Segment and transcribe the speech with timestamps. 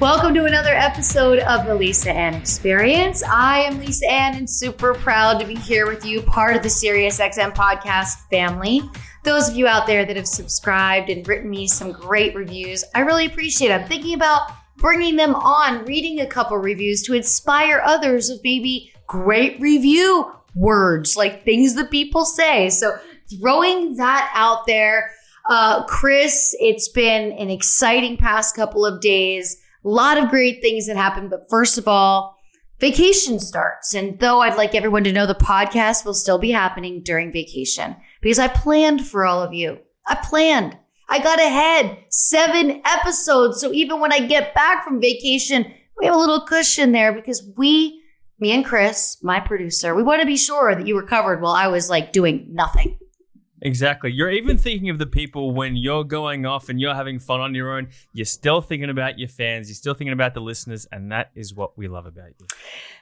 [0.00, 3.22] Welcome to another episode of the Lisa Ann Experience.
[3.22, 6.70] I am Lisa Ann and super proud to be here with you, part of the
[6.70, 8.80] SiriusXM podcast family.
[9.24, 13.00] Those of you out there that have subscribed and written me some great reviews, I
[13.00, 13.74] really appreciate it.
[13.74, 18.94] I'm thinking about bringing them on, reading a couple reviews to inspire others of maybe
[19.06, 22.70] great review words, like things that people say.
[22.70, 22.96] So
[23.38, 25.10] throwing that out there.
[25.50, 29.60] Uh, Chris, it's been an exciting past couple of days.
[29.84, 31.30] A lot of great things that happened.
[31.30, 32.36] But first of all,
[32.78, 33.94] vacation starts.
[33.94, 37.96] And though I'd like everyone to know the podcast will still be happening during vacation
[38.20, 39.78] because I planned for all of you.
[40.06, 40.76] I planned.
[41.08, 43.60] I got ahead seven episodes.
[43.60, 47.42] So even when I get back from vacation, we have a little cushion there because
[47.56, 48.00] we,
[48.38, 51.52] me and Chris, my producer, we want to be sure that you were covered while
[51.52, 52.96] I was like doing nothing.
[53.62, 54.10] Exactly.
[54.10, 57.54] You're even thinking of the people when you're going off and you're having fun on
[57.54, 57.88] your own.
[58.12, 59.68] You're still thinking about your fans.
[59.68, 60.86] You're still thinking about the listeners.
[60.90, 62.46] And that is what we love about you.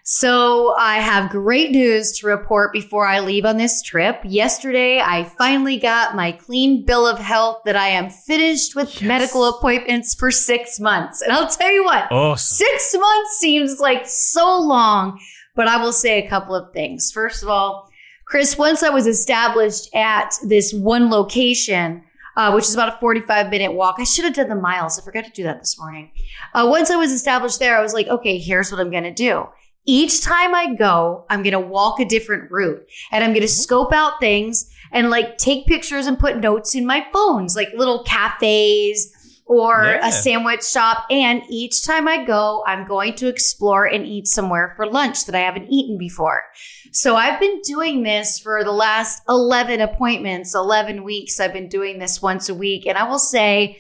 [0.02, 4.20] So I have great news to report before I leave on this trip.
[4.24, 9.02] Yesterday, I finally got my clean bill of health that I am finished with yes.
[9.02, 11.20] medical appointments for six months.
[11.20, 12.56] And I'll tell you what, awesome.
[12.56, 15.20] six months seems like so long,
[15.54, 17.12] but I will say a couple of things.
[17.12, 17.87] First of all,
[18.28, 22.04] Chris, once I was established at this one location,
[22.36, 23.96] uh, which is about a 45 minute walk.
[23.98, 24.98] I should have done the miles.
[24.98, 26.10] I forgot to do that this morning.
[26.54, 29.12] Uh, once I was established there, I was like, okay, here's what I'm going to
[29.12, 29.46] do.
[29.86, 33.46] Each time I go, I'm going to walk a different route and I'm going to
[33.46, 33.62] mm-hmm.
[33.62, 38.04] scope out things and like take pictures and put notes in my phones, like little
[38.04, 39.10] cafes,
[39.48, 40.06] or yeah.
[40.06, 41.06] a sandwich shop.
[41.10, 45.34] And each time I go, I'm going to explore and eat somewhere for lunch that
[45.34, 46.42] I haven't eaten before.
[46.92, 51.40] So I've been doing this for the last 11 appointments, 11 weeks.
[51.40, 52.86] I've been doing this once a week.
[52.86, 53.78] And I will say,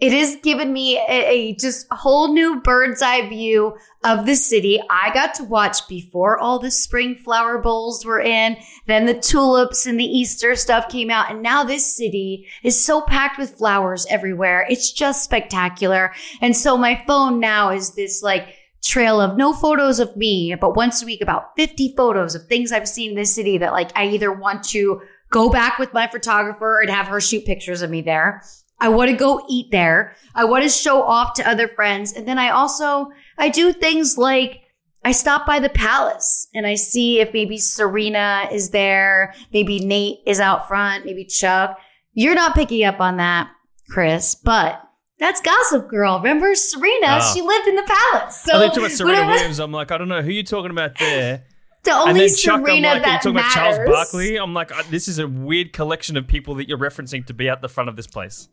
[0.00, 4.80] it has given me a, a, just whole new bird's eye view of the city.
[4.88, 9.86] I got to watch before all the spring flower bowls were in, then the tulips
[9.86, 11.32] and the Easter stuff came out.
[11.32, 14.66] And now this city is so packed with flowers everywhere.
[14.70, 16.14] It's just spectacular.
[16.40, 18.54] And so my phone now is this like
[18.88, 22.72] trail of no photos of me, but once a week about 50 photos of things
[22.72, 25.00] I've seen in this city that like I either want to
[25.30, 28.42] go back with my photographer and have her shoot pictures of me there
[28.80, 30.14] I want to go eat there.
[30.34, 32.12] I want to show off to other friends.
[32.12, 34.60] And then I also, I do things like
[35.04, 39.34] I stop by the palace and I see if maybe Serena is there.
[39.52, 41.04] Maybe Nate is out front.
[41.04, 41.78] Maybe Chuck.
[42.14, 43.50] You're not picking up on that,
[43.90, 44.82] Chris, but
[45.18, 46.18] that's Gossip Girl.
[46.18, 47.18] Remember Serena?
[47.20, 47.32] Oh.
[47.34, 48.40] She lived in the palace.
[48.42, 49.58] So I think about Serena Williams.
[49.58, 51.44] I'm like, I don't know who you're talking about there.
[51.84, 53.76] The only and then Chuck, Serena I'm like, that talking matters.
[53.76, 54.36] about Charles Barkley.
[54.36, 57.48] I'm like, uh, this is a weird collection of people that you're referencing to be
[57.48, 58.48] at the front of this place.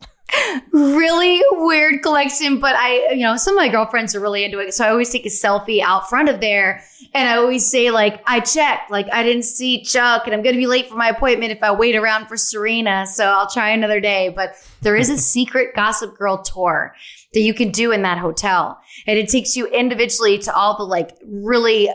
[0.72, 4.74] Really weird collection, but I, you know, some of my girlfriends are really into it.
[4.74, 6.82] So I always take a selfie out front of there.
[7.14, 10.54] And I always say, like, I checked, like, I didn't see Chuck and I'm going
[10.54, 13.06] to be late for my appointment if I wait around for Serena.
[13.06, 14.32] So I'll try another day.
[14.34, 16.94] But there is a secret Gossip Girl tour
[17.32, 18.78] that you can do in that hotel.
[19.06, 21.90] And it takes you individually to all the like really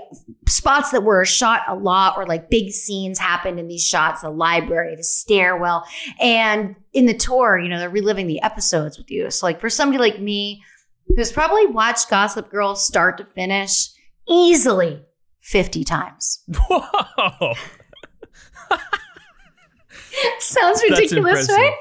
[0.47, 4.29] spots that were shot a lot or like big scenes happened in these shots, the
[4.29, 5.85] library, the stairwell.
[6.19, 9.31] And in the tour, you know, they're reliving the episodes with you.
[9.31, 10.63] So like for somebody like me
[11.15, 13.89] who's probably watched Gossip Girl start to finish
[14.27, 15.01] easily
[15.41, 16.43] 50 times.
[16.69, 17.53] Whoa.
[20.39, 21.75] Sounds ridiculous, right?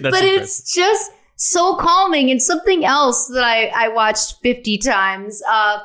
[0.00, 0.42] That's but impressive.
[0.42, 5.42] it's just so calming and something else that I, I watched 50 times.
[5.48, 5.78] Uh,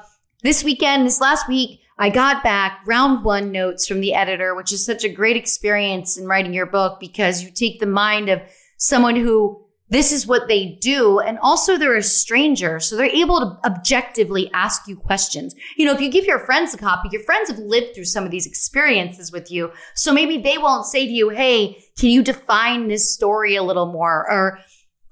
[0.43, 4.71] this weekend, this last week, I got back round one notes from the editor, which
[4.71, 8.41] is such a great experience in writing your book because you take the mind of
[8.77, 11.19] someone who this is what they do.
[11.19, 12.79] And also they're a stranger.
[12.79, 15.55] So they're able to objectively ask you questions.
[15.77, 18.23] You know, if you give your friends a copy, your friends have lived through some
[18.23, 19.71] of these experiences with you.
[19.95, 23.91] So maybe they won't say to you, Hey, can you define this story a little
[23.91, 24.29] more?
[24.29, 24.59] Or,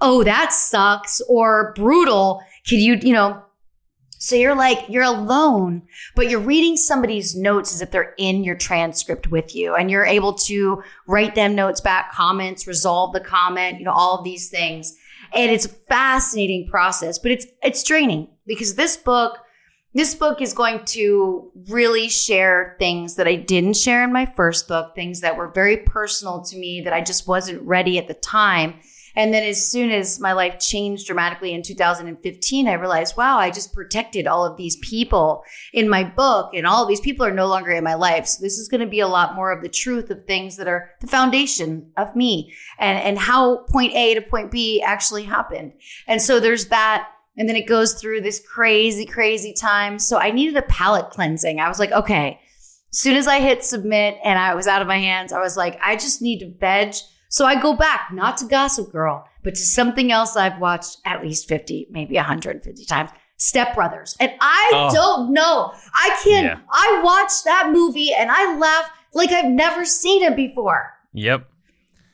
[0.01, 2.41] oh, that sucks or brutal.
[2.67, 3.43] Could you, you know,
[4.19, 5.83] so you're like, you're alone,
[6.15, 10.05] but you're reading somebody's notes as if they're in your transcript with you and you're
[10.05, 14.49] able to write them notes back, comments, resolve the comment, you know, all of these
[14.49, 14.95] things.
[15.33, 19.37] And it's a fascinating process, but it's, it's draining because this book,
[19.93, 24.67] this book is going to really share things that I didn't share in my first
[24.67, 28.13] book, things that were very personal to me that I just wasn't ready at the
[28.15, 28.79] time.
[29.17, 33.49] And then as soon as my life changed dramatically in 2015, I realized, wow, I
[33.49, 35.43] just protected all of these people
[35.73, 38.27] in my book and all these people are no longer in my life.
[38.27, 40.67] So this is going to be a lot more of the truth of things that
[40.67, 45.73] are the foundation of me and, and how point A to point B actually happened.
[46.05, 49.99] And so there's that and then it goes through this crazy, crazy time.
[49.99, 51.59] So I needed a palate cleansing.
[51.59, 52.39] I was like, okay.
[52.91, 55.57] As soon as I hit submit and I was out of my hands, I was
[55.57, 56.95] like, I just need to veg.
[57.29, 61.21] So I go back, not to Gossip Girl, but to something else I've watched at
[61.21, 63.09] least 50, maybe 150 times.
[63.37, 64.15] Step Brothers.
[64.19, 64.89] And I Oh.
[64.93, 65.71] don't know.
[65.93, 66.45] I can't.
[66.45, 66.57] Yeah.
[66.71, 70.93] I watched that movie and I laugh like I've never seen it before.
[71.13, 71.47] Yep.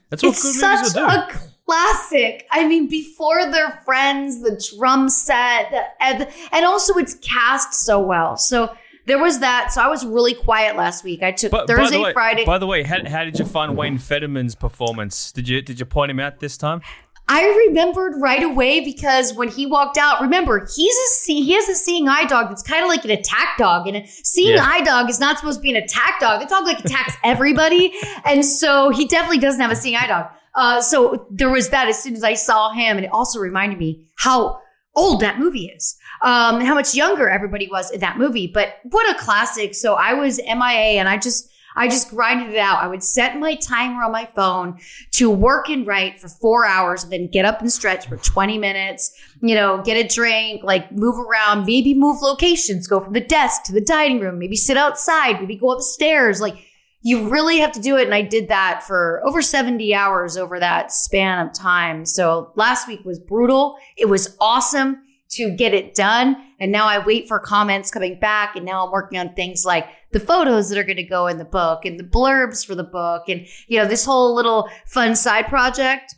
[0.10, 1.13] That's what It's good such movies will do.
[1.13, 1.27] a
[1.65, 2.48] classic.
[2.51, 8.36] I mean, before they're friends, the drum set, and, and also it's cast so well.
[8.38, 9.71] So there was that.
[9.73, 11.23] So I was really quiet last week.
[11.23, 12.45] I took But Thursday, the way, Friday.
[12.45, 15.31] By the way, how, how did you find Wayne Fetterman's performance?
[15.31, 16.81] Did you did you point him out this time?
[17.29, 21.69] I remembered right away because when he walked out, remember he's a see, he has
[21.69, 24.65] a seeing eye dog that's kind of like an attack dog, and a seeing Yeah.
[24.65, 26.41] eye dog is not supposed to be an attack dog.
[26.41, 27.94] The dog like attacks everybody,
[28.25, 30.25] and so he definitely doesn't have a seeing eye dog.
[30.53, 33.79] Uh, so there was that as soon as I saw him, and it also reminded
[33.79, 34.59] me how
[34.94, 38.47] old that movie is, um, how much younger everybody was in that movie.
[38.47, 39.75] But what a classic!
[39.75, 42.83] So I was MIA, and I just I just grinded it out.
[42.83, 44.79] I would set my timer on my phone
[45.11, 48.57] to work and write for four hours and then get up and stretch for 20
[48.57, 49.11] minutes,
[49.41, 53.63] you know, get a drink, like move around, maybe move locations, go from the desk
[53.63, 56.39] to the dining room, maybe sit outside, maybe go upstairs.
[56.39, 56.55] Like
[57.01, 58.05] you really have to do it.
[58.05, 62.05] And I did that for over 70 hours over that span of time.
[62.05, 63.77] So last week was brutal.
[63.97, 65.02] It was awesome
[65.35, 66.35] to get it done.
[66.59, 68.56] And now I wait for comments coming back.
[68.56, 71.38] And now I'm working on things like the photos that are going to go in
[71.38, 75.15] the book and the blurbs for the book and, you know, this whole little fun
[75.15, 76.15] side project.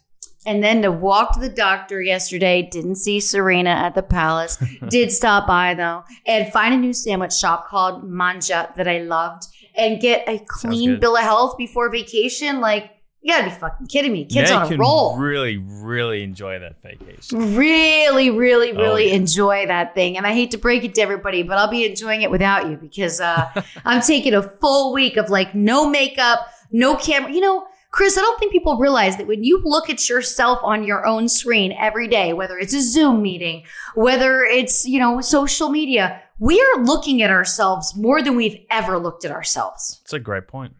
[0.47, 4.57] And then to walk to the doctor yesterday, didn't see Serena at the palace,
[4.89, 9.47] did stop by though, and find a new sandwich shop called Manja that I loved
[9.75, 12.61] and get a clean bill of health before vacation.
[12.61, 12.91] Like,
[13.25, 14.23] you gotta be fucking kidding me.
[14.25, 17.55] Kids now on a roll really, really enjoy that vacation.
[17.55, 19.15] really, really, Oh, really yeah.
[19.15, 20.15] enjoy that thing.
[20.15, 22.77] And I hate to break it to everybody, but I'll be enjoying it without you
[22.77, 23.49] because uh,
[23.83, 27.31] I'm taking a full week of like no makeup, no camera.
[27.33, 30.83] You know, Chris, I don't think people realize that when you look at yourself on
[30.83, 33.63] your own screen every day, whether it's a Zoom meeting,
[33.95, 38.99] whether it's, you know, social media, we are looking at ourselves more than we've ever
[38.99, 39.99] looked at ourselves.
[40.03, 40.73] It's a great point.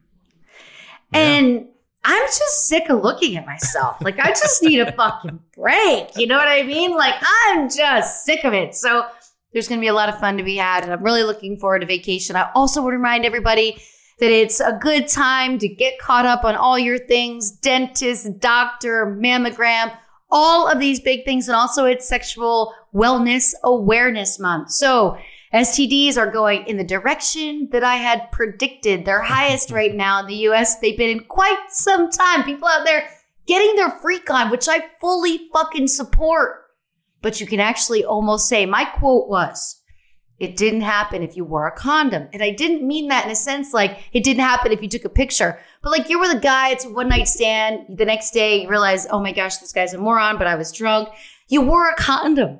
[1.11, 1.63] Yeah.
[2.07, 3.97] I'm just sick of looking at myself.
[3.99, 6.15] Like, I just need a fucking break.
[6.15, 6.95] You know what I mean?
[6.95, 7.15] Like,
[7.47, 8.75] I'm just sick of it.
[8.75, 9.07] So,
[9.53, 10.83] there's going to be a lot of fun to be had.
[10.83, 12.35] And I'm really looking forward to vacation.
[12.35, 13.81] I also would remind everybody
[14.19, 19.17] that it's a good time to get caught up on all your things dentist, doctor,
[19.19, 19.97] mammogram,
[20.29, 21.47] all of these big things.
[21.47, 24.71] And also, it's Sexual Wellness Awareness Month.
[24.71, 25.17] So,
[25.55, 29.05] STDs are going in the direction that I had predicted.
[29.05, 30.79] They're highest right now in the US.
[30.79, 32.43] They've been in quite some time.
[32.43, 33.07] People out there
[33.47, 36.65] getting their freak on, which I fully fucking support.
[37.21, 39.81] But you can actually almost say, my quote was,
[40.37, 42.27] it didn't happen if you wore a condom.
[42.33, 45.05] And I didn't mean that in a sense like it didn't happen if you took
[45.05, 45.57] a picture.
[45.81, 47.97] But like you were the guy, it's a one night stand.
[47.97, 50.73] The next day you realize, oh my gosh, this guy's a moron, but I was
[50.73, 51.09] drunk.
[51.47, 52.59] You wore a condom.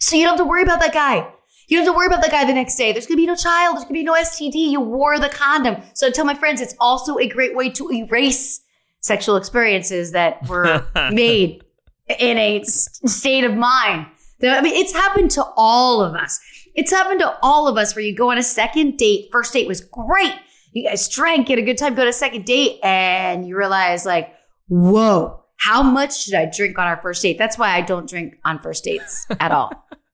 [0.00, 1.32] So you don't have to worry about that guy.
[1.66, 2.92] You don't have to worry about that guy the next day.
[2.92, 3.74] There's gonna be no child.
[3.74, 4.54] There's gonna be no STD.
[4.54, 5.82] You wore the condom.
[5.94, 8.60] So I tell my friends, it's also a great way to erase
[9.00, 11.64] sexual experiences that were made
[12.18, 14.06] in a state of mind.
[14.42, 16.38] I mean, it's happened to all of us.
[16.74, 19.30] It's happened to all of us where you go on a second date.
[19.32, 20.34] First date was great.
[20.72, 24.04] You guys drank, get a good time, go to a second date, and you realize,
[24.04, 24.34] like,
[24.68, 27.38] whoa, how much should I drink on our first date?
[27.38, 29.72] That's why I don't drink on first dates at all.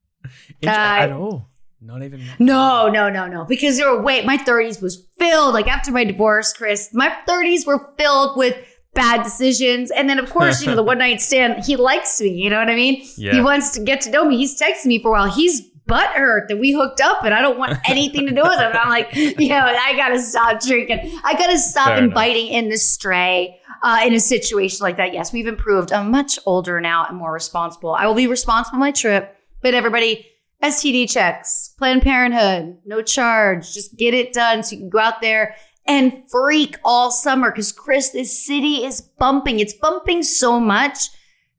[0.63, 1.49] Int- Uh, at all.
[1.81, 2.23] Not even.
[2.39, 3.45] No, no, no, no.
[3.45, 5.53] Because there were wait, my 30s was filled.
[5.55, 8.57] Like after my divorce, Chris, my 30s were filled with
[8.95, 9.91] bad decisions.
[9.91, 12.31] And then of course, you know, the one night stand, he likes me.
[12.31, 13.05] You know what I mean?
[13.17, 13.33] Yeah.
[13.33, 14.37] He wants to get to know me.
[14.37, 15.31] He's texting me for a while.
[15.33, 18.71] He's butthurt that we hooked up and I don't want anything to do with him.
[18.71, 21.19] And I'm like, you know, I gotta stop drinking.
[21.25, 22.09] I gotta stop Fair enough.
[22.11, 23.59] inviting in the stray.
[23.83, 25.93] Uh, in a situation like that, yes, we've improved.
[25.93, 27.91] I'm much older now and more responsible.
[27.93, 30.25] I will be responsible my trip, but everybody,
[30.63, 33.73] STD checks, Planned Parenthood, no charge.
[33.73, 37.51] Just get it done so you can go out there and freak all summer.
[37.51, 39.59] Because Chris, this city is bumping.
[39.59, 41.09] It's bumping so much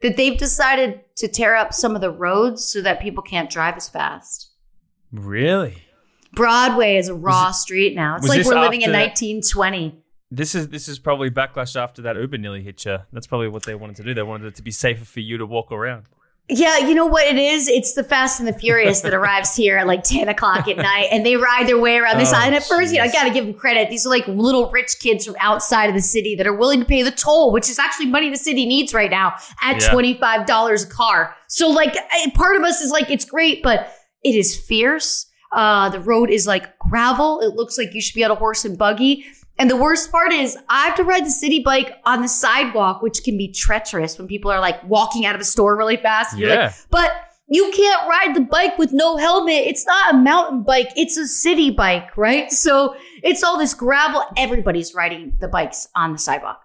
[0.02, 3.76] that they've decided to tear up some of the roads so that people can't drive
[3.76, 4.52] as fast.
[5.12, 5.84] Really?
[6.34, 8.16] Broadway is a raw it- street now.
[8.16, 10.00] It's like we're living in 1920.
[10.32, 12.98] This is this is probably backlash after that Uber nearly hit you.
[13.12, 14.16] That's probably what they wanted to do.
[14.16, 16.06] They wanted it to be safer for you to walk around.
[16.50, 17.70] Yeah, you know what it is?
[17.70, 21.08] It's the Fast and the Furious that arrives here at like 10 o'clock at night
[21.10, 22.56] and they ride their way around this Oh, island.
[22.56, 23.90] At first, you know, I got to give them credit.
[23.90, 26.86] These are like little rich kids from outside of the city that are willing to
[26.86, 29.90] pay the toll, which is actually money the city needs right now at Yeah.
[29.90, 31.34] $25 a car.
[31.48, 31.96] So, like,
[32.34, 35.26] part of us is like, it's great, but it is fierce.
[35.54, 37.40] Uh, the road is like gravel.
[37.40, 39.26] It looks like you should be on a horse and buggy.
[39.60, 43.02] And the worst part is, I have to ride the city bike on the sidewalk,
[43.04, 46.38] which can be treacherous when people are like walking out of a store really fast.
[46.38, 46.74] you're like, Yeah.
[46.90, 47.12] but
[47.48, 49.54] you can't ride the bike with no helmet.
[49.68, 52.52] It's not a mountain bike, it's a city bike, right?
[52.52, 54.24] So it's all this gravel.
[54.38, 56.60] Everybody's riding the bikes on the sidewalk.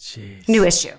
[0.00, 0.48] Jeez.
[0.48, 0.92] New issue.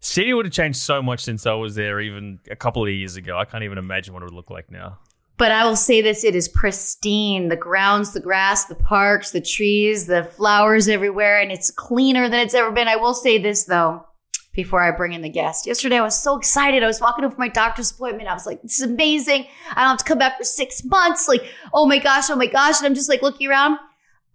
[0.00, 3.16] City would have changed so much since I was there even a couple of years
[3.16, 3.38] ago.
[3.38, 4.98] I can't even imagine what it would look like now.
[5.38, 7.48] But I will say this it is pristine.
[7.48, 12.40] The grounds, the grass, the parks, the trees, the flowers everywhere, and it's cleaner than
[12.40, 12.88] it's ever been.
[12.88, 14.04] I will say this though,
[14.52, 15.66] before I bring in the guest.
[15.66, 16.82] Yesterday I was so excited.
[16.82, 18.28] I was walking over my doctor's appointment.
[18.28, 19.46] I was like, this is amazing.
[19.70, 21.28] I don't have to come back for six months.
[21.28, 22.78] Like, oh my gosh, oh my gosh.
[22.78, 23.78] And I'm just like looking around.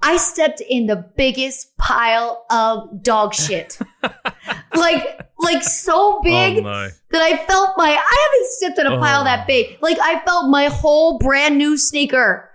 [0.05, 3.79] I stepped in the biggest pile of dog shit.
[4.75, 8.99] like, like so oh, big Oh that I felt my I haven't stepped in a
[8.99, 9.23] pile Oh.
[9.23, 9.77] that big.
[9.81, 12.49] Like I felt my whole brand new sneaker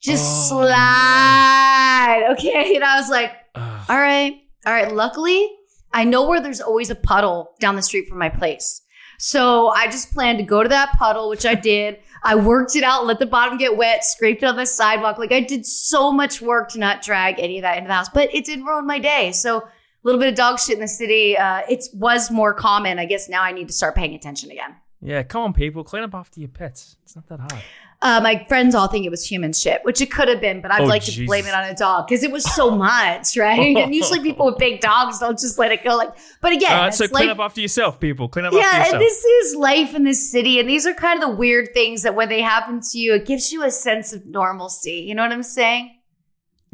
[0.00, 2.24] just Oh, slide.
[2.32, 2.74] Okay.
[2.76, 3.86] And I was like, Ugh.
[3.88, 4.34] all right,
[4.66, 4.90] all right.
[4.92, 5.50] Luckily,
[5.92, 8.80] I know where there's always a puddle down the street from my place.
[9.18, 11.98] So I just planned to go to that puddle, which I did.
[12.24, 15.18] I worked it out, let the bottom get wet, scraped it on the sidewalk.
[15.18, 18.08] Like I did so much work to not drag any of that into the house,
[18.08, 19.30] but it didn't ruin my day.
[19.32, 19.70] So a
[20.04, 21.36] little bit of dog shit in the city.
[21.36, 22.98] Uh, it was more common.
[22.98, 24.74] I guess now I need to start paying attention again.
[25.02, 26.96] Yeah, come on, people, clean up after your pets.
[27.02, 27.62] It's not that hard.
[28.04, 30.70] Uh, my friends all think it was human shit, which it could have been, but
[30.70, 33.74] I'd Oh, like to blame it on a dog because it was so much, right?
[33.78, 35.96] and usually people with big dogs don't just let it go.
[35.96, 36.10] Like,
[36.42, 38.28] but again, it's so clean life- up after yourself, people.
[38.28, 38.92] Clean up after yeah, yourself.
[38.94, 42.02] and this is life in this city, and these are kind of the weird things
[42.02, 44.96] that when they happen to you, it gives you a sense of normalcy.
[45.08, 45.93] You know what I'm saying?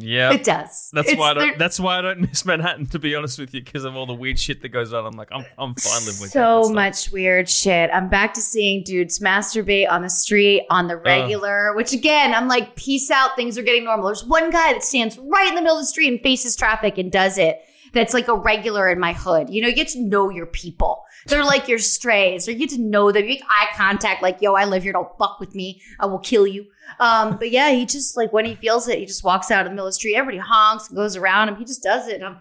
[0.00, 0.32] Yeah.
[0.32, 0.90] It does.
[0.92, 3.54] That's It's- why I don't, that's why I don't miss Manhattan to be honest with
[3.54, 5.04] you because of all the weird shit that goes on.
[5.06, 7.90] I'm like I'm I'm fine living with so much weird shit.
[7.92, 12.48] I'm back to seeing dudes masturbate on the street on the regular, which again, I'm
[12.48, 13.36] like, peace out.
[13.36, 14.06] Things are getting normal.
[14.06, 16.98] There's one guy that stands right in the middle of the street and faces traffic
[16.98, 17.60] and does it.
[17.92, 19.50] That's like a regular in my hood.
[19.50, 21.02] You know, you get to know your people.
[21.26, 23.24] They're like your strays, or you get to know them.
[23.24, 24.92] You make eye contact, like, yo, I live here.
[24.92, 25.82] Don't fuck with me.
[25.98, 26.66] I will kill you.
[26.98, 29.66] Um, but yeah, he just like when he feels it, he just walks out in
[29.66, 30.16] the middle of the street.
[30.16, 31.56] Everybody honks and goes around him.
[31.56, 32.16] He just does it.
[32.16, 32.38] And I'm,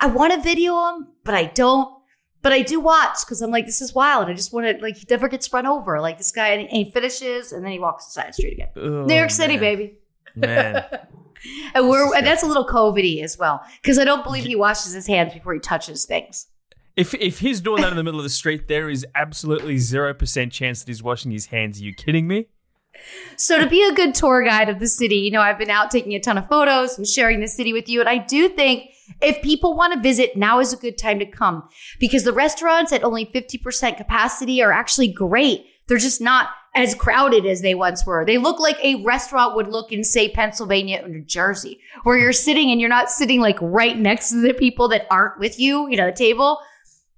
[0.00, 1.92] I want to video him, but I don't.
[2.42, 4.28] But I do watch because I'm like, this is wild.
[4.28, 6.00] I just want to like he never gets run over.
[6.00, 8.52] Like this guy, and he, finishes, and then he walks the side of the street
[8.52, 8.68] again.
[8.76, 9.60] Oh, New York City, man.
[9.60, 9.94] baby.
[10.34, 10.84] Man,
[11.74, 14.92] And we're and that's a little COVIDy as well because I don't believe he washes
[14.92, 16.46] his hands before he touches things.
[16.96, 20.14] If if he's doing that in the middle of the street, there is absolutely zero
[20.14, 21.80] percent chance that he's washing his hands.
[21.80, 22.48] Are you kidding me?
[23.36, 25.90] So to be a good tour guide of the city, you know, I've been out
[25.90, 28.00] taking a ton of photos and sharing the city with you.
[28.00, 31.26] And I do think if people want to visit, now is a good time to
[31.26, 35.66] come because the restaurants at only 50% capacity are actually great.
[35.86, 38.24] They're just not as crowded as they once were.
[38.24, 42.32] They look like a restaurant would look in, say, Pennsylvania or New Jersey, where you're
[42.32, 45.88] sitting and you're not sitting like right next to the people that aren't with you,
[45.88, 46.58] you know, the table.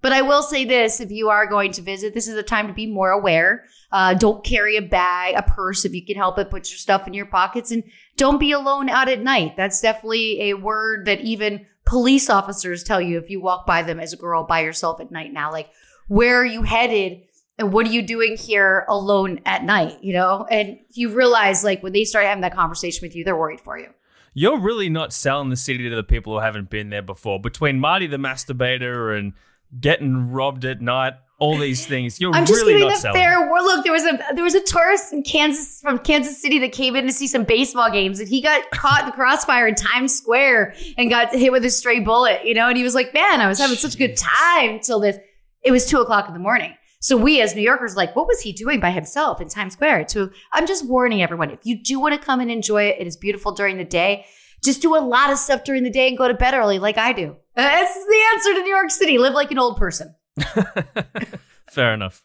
[0.02, 2.68] But I will say this if you are going to visit, this is a time
[2.68, 3.64] to be more aware.
[3.90, 6.50] Uh, don't carry a bag, a purse if you can help it.
[6.50, 7.82] Put your stuff in your pockets and
[8.16, 9.56] don't be alone out at night.
[9.56, 13.98] That's definitely a word that even police officers tell you if you walk by them
[13.98, 15.50] as a girl by yourself at night now.
[15.50, 15.70] Like,
[16.08, 17.22] where are you headed?
[17.58, 20.02] And what are you doing here alone at night?
[20.02, 23.36] You know, and you realize like when they start having that conversation with you, they're
[23.36, 23.88] worried for you.
[24.34, 27.40] You're really not selling the city to the people who haven't been there before.
[27.40, 29.32] Between Marty the masturbator and
[29.80, 33.40] getting robbed at night, all these things, you're I'm just really giving not the fair
[33.50, 33.62] word.
[33.62, 36.96] Look, there was a there was a tourist in Kansas from Kansas City that came
[36.96, 40.14] in to see some baseball games, and he got caught in the crossfire in Times
[40.14, 42.44] Square and got hit with a stray bullet.
[42.44, 45.00] You know, and he was like, "Man, I was having such a good time till
[45.00, 45.18] this."
[45.62, 46.72] It was two o'clock in the morning.
[47.00, 50.04] So we as New Yorkers, like, what was he doing by himself in Times Square?
[50.06, 53.06] To I'm just warning everyone: if you do want to come and enjoy it, it
[53.06, 54.24] is beautiful during the day.
[54.64, 56.98] Just do a lot of stuff during the day and go to bed early, like
[56.98, 57.36] I do.
[57.56, 59.18] Uh, That's the answer to New York City.
[59.18, 60.14] Live like an old person.
[61.70, 62.22] Fair enough.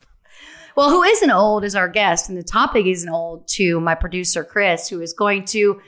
[0.75, 4.43] Well, who isn't old is our guest, and the topic isn't old to my producer,
[4.43, 5.81] Chris, who is going to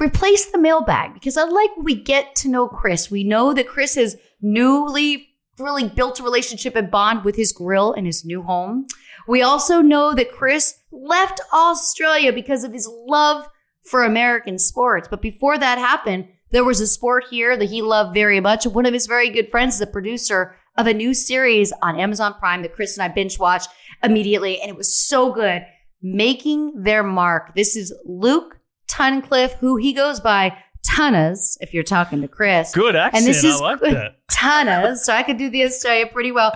[0.00, 3.10] replace the mailbag because I like when we get to know Chris.
[3.10, 5.28] We know that Chris has newly
[5.58, 8.86] really built a relationship and bond with his grill in his new home.
[9.28, 13.48] We also know that Chris left Australia because of his love
[13.84, 15.08] for American sports.
[15.08, 18.66] But before that happened, there was a sport here that he loved very much.
[18.66, 22.62] One of his very good friends, the producer of a new series on Amazon Prime
[22.62, 23.68] that Chris and I binge watched
[24.02, 25.64] immediately, and it was so good.
[26.02, 27.54] Making their mark.
[27.54, 28.58] This is Luke
[28.90, 32.72] Tunnecliffe, who he goes by Tunas, if you're talking to Chris.
[32.72, 33.24] Good accent.
[33.24, 34.16] And this is I like that.
[34.30, 36.52] Tunas, so I could do the Australia pretty well.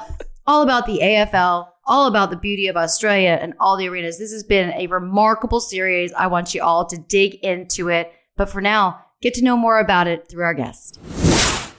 [0.47, 4.19] All about the AFL, all about the beauty of Australia and all the arenas.
[4.19, 6.13] This has been a remarkable series.
[6.13, 8.13] I want you all to dig into it.
[8.37, 11.01] But for now, get to know more about it through our guest.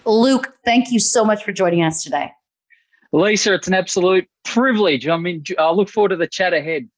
[0.05, 2.31] Luke, thank you so much for joining us today.
[3.13, 5.07] Lisa, it's an absolute privilege.
[5.07, 6.89] I mean, I look forward to the chat ahead.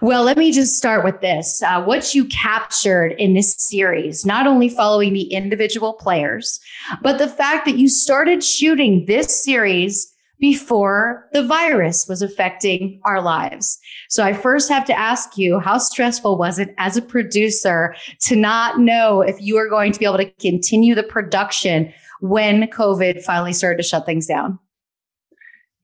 [0.00, 1.62] Well, let me just start with this.
[1.62, 6.58] Uh, what you captured in this series, not only following the individual players,
[7.02, 13.22] but the fact that you started shooting this series before the virus was affecting our
[13.22, 13.78] lives.
[14.08, 18.36] So I first have to ask you, how stressful was it as a producer to
[18.36, 23.22] not know if you were going to be able to continue the production when COVID
[23.22, 24.58] finally started to shut things down?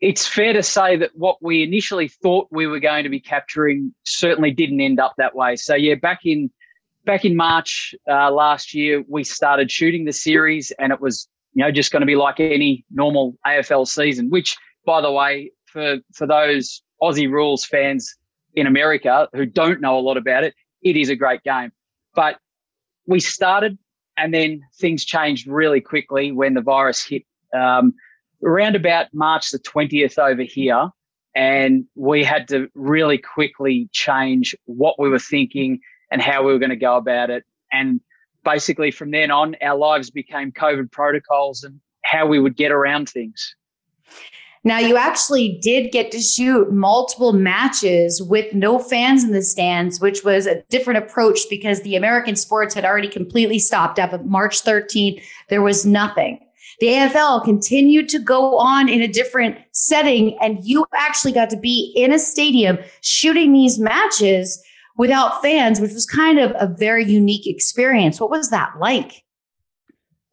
[0.00, 3.94] it's fair to say that what we initially thought we were going to be capturing
[4.04, 5.56] certainly didn't end up that way.
[5.56, 6.50] So yeah, back in
[7.04, 11.64] back in March uh, last year, we started shooting the series, and it was you
[11.64, 14.30] know just going to be like any normal AFL season.
[14.30, 18.14] Which, by the way, for for those Aussie rules fans
[18.54, 21.72] in America who don't know a lot about it, it is a great game.
[22.14, 22.38] But
[23.06, 23.78] we started,
[24.16, 27.22] and then things changed really quickly when the virus hit.
[27.54, 27.94] Um,
[28.44, 30.88] around about March the 20th over here.
[31.34, 35.80] And we had to really quickly change what we were thinking
[36.10, 37.44] and how we were going to go about it.
[37.72, 38.00] And
[38.44, 43.08] basically, from then on, our lives became COVID protocols and how we would get around
[43.08, 43.54] things.
[44.62, 50.00] Now, you actually did get to shoot multiple matches with no fans in the stands,
[50.00, 53.98] which was a different approach because the American sports had already completely stopped.
[53.98, 56.40] Up March 13th, there was nothing
[56.80, 61.56] the AFL continued to go on in a different setting, and you actually got to
[61.58, 64.62] be in a stadium shooting these matches
[65.00, 68.20] without fans, which was kind of a very unique experience.
[68.20, 69.24] What was that like?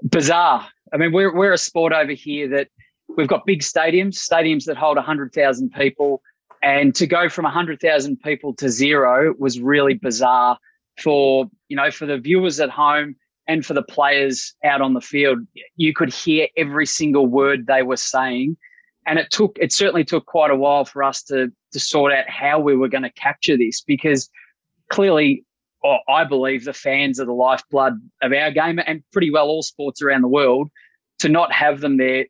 [0.03, 0.67] Bizarre.
[0.93, 2.67] I mean, we're, we're a sport over here that
[3.15, 6.21] we've got big stadiums, stadiums that hold 100,000 people.
[6.61, 10.57] And to go from 100,000 people to zero was really bizarre
[11.01, 13.15] for, you know, for the viewers at home
[13.47, 15.39] and for the players out on the field.
[15.77, 18.57] You could hear every single word they were saying.
[19.05, 22.29] And it took, it certainly took quite a while for us to, to sort out
[22.29, 24.29] how we were going to capture this because
[24.89, 25.45] clearly,
[25.83, 29.63] oh, I believe the fans are the lifeblood of our game and pretty well all
[29.63, 30.69] sports around the world.
[31.19, 32.25] To not have them there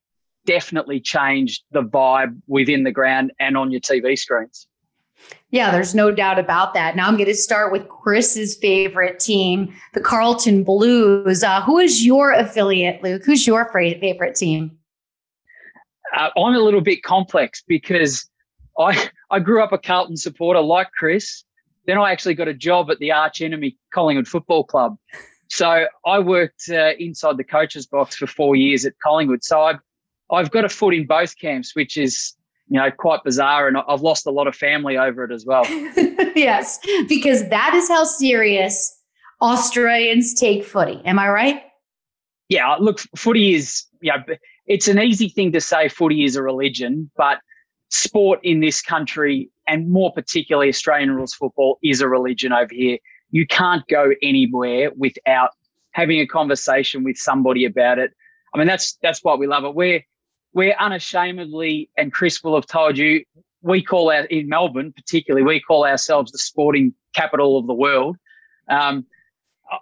[0.45, 4.65] definitely changed the vibe within the ground and on your TV screens.
[5.49, 6.95] Yeah, there's no doubt about that.
[6.95, 11.43] Now I'm going to start with Chris's favorite team, the Carlton Blues.
[11.43, 13.23] Uh, who is your affiliate, Luke?
[13.25, 14.77] Who's your favorite team?
[16.15, 18.29] Uh, I'm a little bit complex because
[18.77, 21.43] I I grew up a Carlton supporter like Chris.
[21.87, 24.97] Then I actually got a job at the arch enemy Collingwood Football Club.
[25.49, 29.43] So I worked uh, inside the coach's box for four years at Collingwood.
[29.43, 29.79] So I've
[30.29, 32.37] I've got a foot in both camps, which is
[32.69, 33.67] you know, quite bizarre.
[33.67, 35.63] And I've lost a lot of family over it as well.
[36.35, 38.93] yes, because that is how serious
[39.41, 41.01] Australians take footy.
[41.05, 41.63] Am I right?
[42.49, 46.43] Yeah, look, footy is, you know, it's an easy thing to say footy is a
[46.43, 47.39] religion, but
[47.89, 52.97] sport in this country, and more particularly Australian rules football, is a religion over here.
[53.31, 55.51] You can't go anywhere without
[55.91, 58.11] having a conversation with somebody about it.
[58.53, 59.75] I mean, that's that's why we love it.
[59.75, 60.01] We're
[60.53, 63.23] we're unashamedly, and Chris will have told you,
[63.61, 68.17] we call our in Melbourne particularly, we call ourselves the sporting capital of the world.
[68.69, 69.05] Um,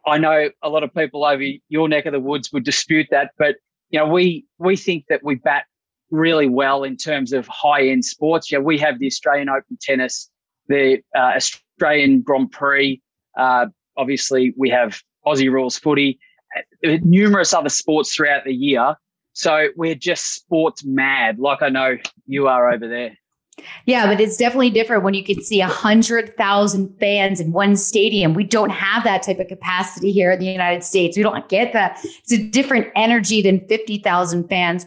[0.05, 3.31] I know a lot of people over your neck of the woods would dispute that,
[3.37, 3.57] but
[3.89, 5.65] you know we we think that we bat
[6.15, 8.51] really well in terms of high end sports.
[8.51, 10.29] Yeah, we have the Australian Open tennis,
[10.67, 13.01] the uh, Australian Grand Prix.
[13.37, 16.19] Uh, obviously, we have Aussie rules footy,
[16.85, 18.95] uh, numerous other sports throughout the year
[19.35, 23.17] so we're just sports mad, like I know you are over there.
[23.85, 27.75] Yeah, but it's definitely different when you can see a hundred thousand fans in one
[27.75, 28.33] stadium.
[28.33, 31.17] We don't have that type of capacity here in the United States.
[31.17, 31.99] We don't get that.
[32.03, 34.85] It's a different energy than fifty thousand fans.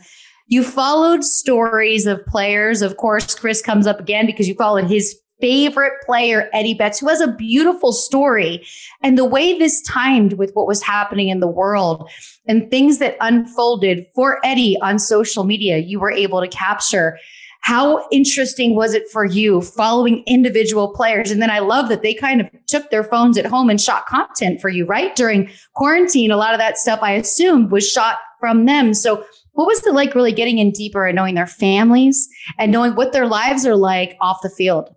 [0.49, 2.81] You followed stories of players.
[2.81, 7.09] Of course, Chris comes up again because you followed his favorite player, Eddie Betts, who
[7.09, 8.67] has a beautiful story.
[9.03, 12.11] And the way this timed with what was happening in the world
[12.47, 17.19] and things that unfolded for Eddie on social media, you were able to capture.
[17.61, 21.31] How interesting was it for you following individual players?
[21.31, 24.07] And then I love that they kind of took their phones at home and shot
[24.07, 25.15] content for you, right?
[25.15, 28.95] During quarantine, a lot of that stuff I assumed was shot from them.
[28.95, 29.25] So
[29.59, 32.29] what was it like really getting in deeper and knowing their families
[32.61, 34.89] and knowing what their lives are like off the field?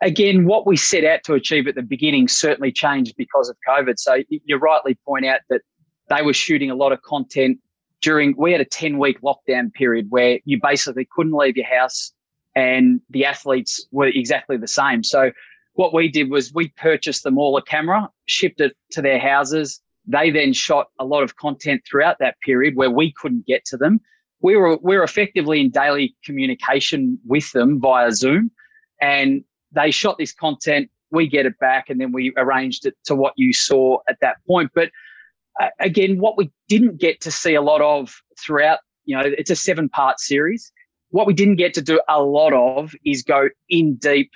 [0.00, 3.98] Again, what we set out to achieve at the beginning certainly changed because of COVID.
[3.98, 5.62] So you rightly point out that
[6.08, 7.58] they were shooting a lot of content
[8.00, 12.12] during, we had a 10 week lockdown period where you basically couldn't leave your house
[12.54, 15.02] and the athletes were exactly the same.
[15.02, 15.32] So
[15.72, 19.82] what we did was we purchased them all a camera, shipped it to their houses,
[20.08, 23.76] they then shot a lot of content throughout that period where we couldn't get to
[23.76, 24.00] them.
[24.40, 28.50] We were we were effectively in daily communication with them via Zoom,
[29.00, 30.90] and they shot this content.
[31.10, 34.36] We get it back, and then we arranged it to what you saw at that
[34.46, 34.70] point.
[34.74, 34.90] But
[35.60, 39.50] uh, again, what we didn't get to see a lot of throughout, you know, it's
[39.50, 40.72] a seven part series.
[41.10, 44.30] What we didn't get to do a lot of is go in deep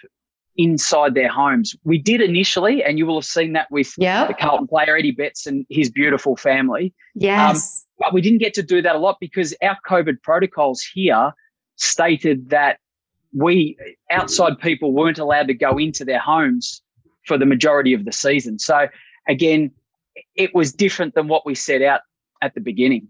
[0.57, 1.75] inside their homes.
[1.85, 4.29] We did initially, and you will have seen that with yep.
[4.29, 6.93] the Carlton player Eddie Betts and his beautiful family.
[7.15, 7.57] Yes.
[7.57, 11.33] Um, but we didn't get to do that a lot because our COVID protocols here
[11.77, 12.79] stated that
[13.35, 13.77] we
[14.11, 16.83] outside people weren't allowed to go into their homes
[17.27, 18.59] for the majority of the season.
[18.59, 18.89] So
[19.29, 19.71] again,
[20.35, 22.01] it was different than what we set out
[22.43, 23.09] at the beginning.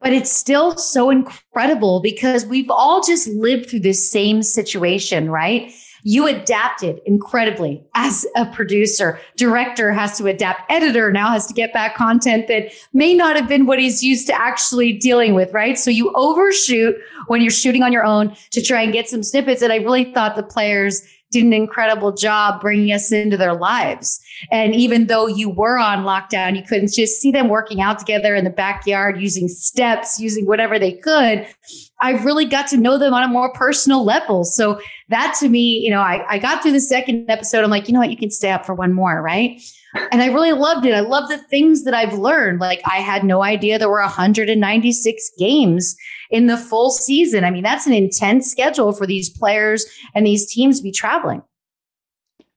[0.00, 5.72] But it's still so incredible because we've all just lived through this same situation, right?
[6.02, 9.20] You adapted incredibly as a producer.
[9.36, 10.70] Director has to adapt.
[10.70, 14.26] Editor now has to get back content that may not have been what he's used
[14.26, 15.78] to actually dealing with, right?
[15.78, 16.96] So you overshoot
[17.28, 19.62] when you're shooting on your own to try and get some snippets.
[19.62, 24.20] And I really thought the players did an incredible job bringing us into their lives.
[24.50, 28.34] And even though you were on lockdown, you couldn't just see them working out together
[28.34, 31.46] in the backyard using steps, using whatever they could.
[32.00, 34.44] I really got to know them on a more personal level.
[34.44, 37.64] So that to me, you know, I, I got through the second episode.
[37.64, 38.10] I'm like, you know what?
[38.10, 39.60] You can stay up for one more, right?
[40.10, 40.94] And I really loved it.
[40.94, 42.60] I love the things that I've learned.
[42.60, 45.96] Like I had no idea there were 196 games
[46.32, 47.44] in the full season.
[47.44, 51.42] I mean, that's an intense schedule for these players and these teams to be traveling.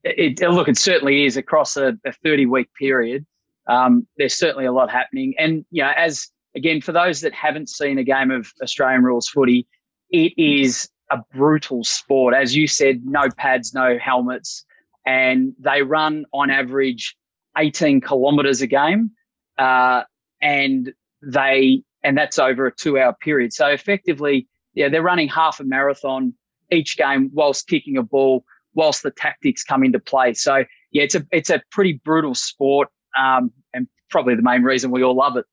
[0.04, 3.26] It, look, it certainly is across a, a 30 week period.
[3.68, 5.34] Um, there's certainly a lot happening.
[5.38, 9.28] And, you know, as again, for those that haven't seen a game of Australian rules
[9.28, 9.68] footy,
[10.10, 12.34] it is a brutal sport.
[12.34, 14.64] As you said, no pads, no helmets,
[15.06, 17.16] and they run on average
[17.58, 19.12] 18 kilometers a game.
[19.58, 20.04] Uh,
[20.42, 23.52] and they and that's over a two hour period.
[23.52, 26.34] So effectively, yeah, they're running half a marathon
[26.72, 30.34] each game whilst kicking a ball, whilst the tactics come into play.
[30.34, 34.92] So yeah, it's a it's a pretty brutal sport, um, and probably the main reason
[34.92, 35.46] we all love it.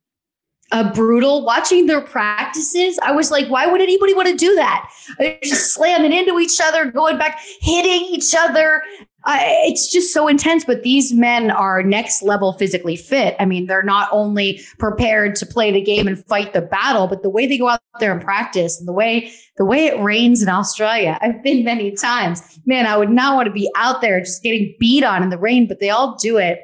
[0.73, 2.99] A brutal watching their practices.
[3.03, 4.91] I was like, why would anybody want to do that?
[5.19, 8.83] They're just slamming into each other, going back, hitting each other
[9.27, 13.37] it's just so intense, but these men are next level physically fit.
[13.39, 17.23] I mean, they're not only prepared to play the game and fight the battle, but
[17.23, 20.43] the way they go out there and practice and the way, the way it rains
[20.43, 21.19] in Australia.
[21.23, 22.59] I've been many times.
[22.67, 25.39] Man, I would not want to be out there just getting beat on in the
[25.39, 26.61] rain, but they all do it.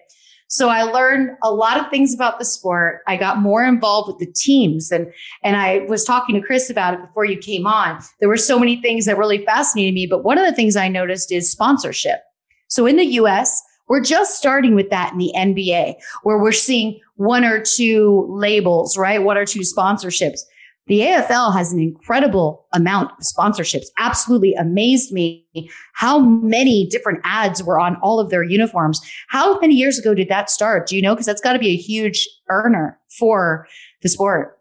[0.49, 3.03] So I learned a lot of things about the sport.
[3.07, 5.07] I got more involved with the teams and,
[5.45, 8.03] and I was talking to Chris about it before you came on.
[8.21, 10.89] There were so many things that really fascinated me, but one of the things I
[10.89, 12.21] noticed is sponsorship.
[12.69, 16.99] So in the US, we're just starting with that in the NBA, where we're seeing
[17.17, 19.23] one or two labels, right?
[19.23, 20.41] One or two sponsorships.
[20.89, 23.87] The AFL has an incredible amount of sponsorships.
[23.99, 25.47] Absolutely amazed me
[25.93, 29.01] how many different ads were on all of their uniforms.
[29.29, 30.89] How many years ago did that start?
[30.89, 31.15] Do you know?
[31.15, 33.67] Because that's got to be a huge earner for
[34.03, 34.59] the sport.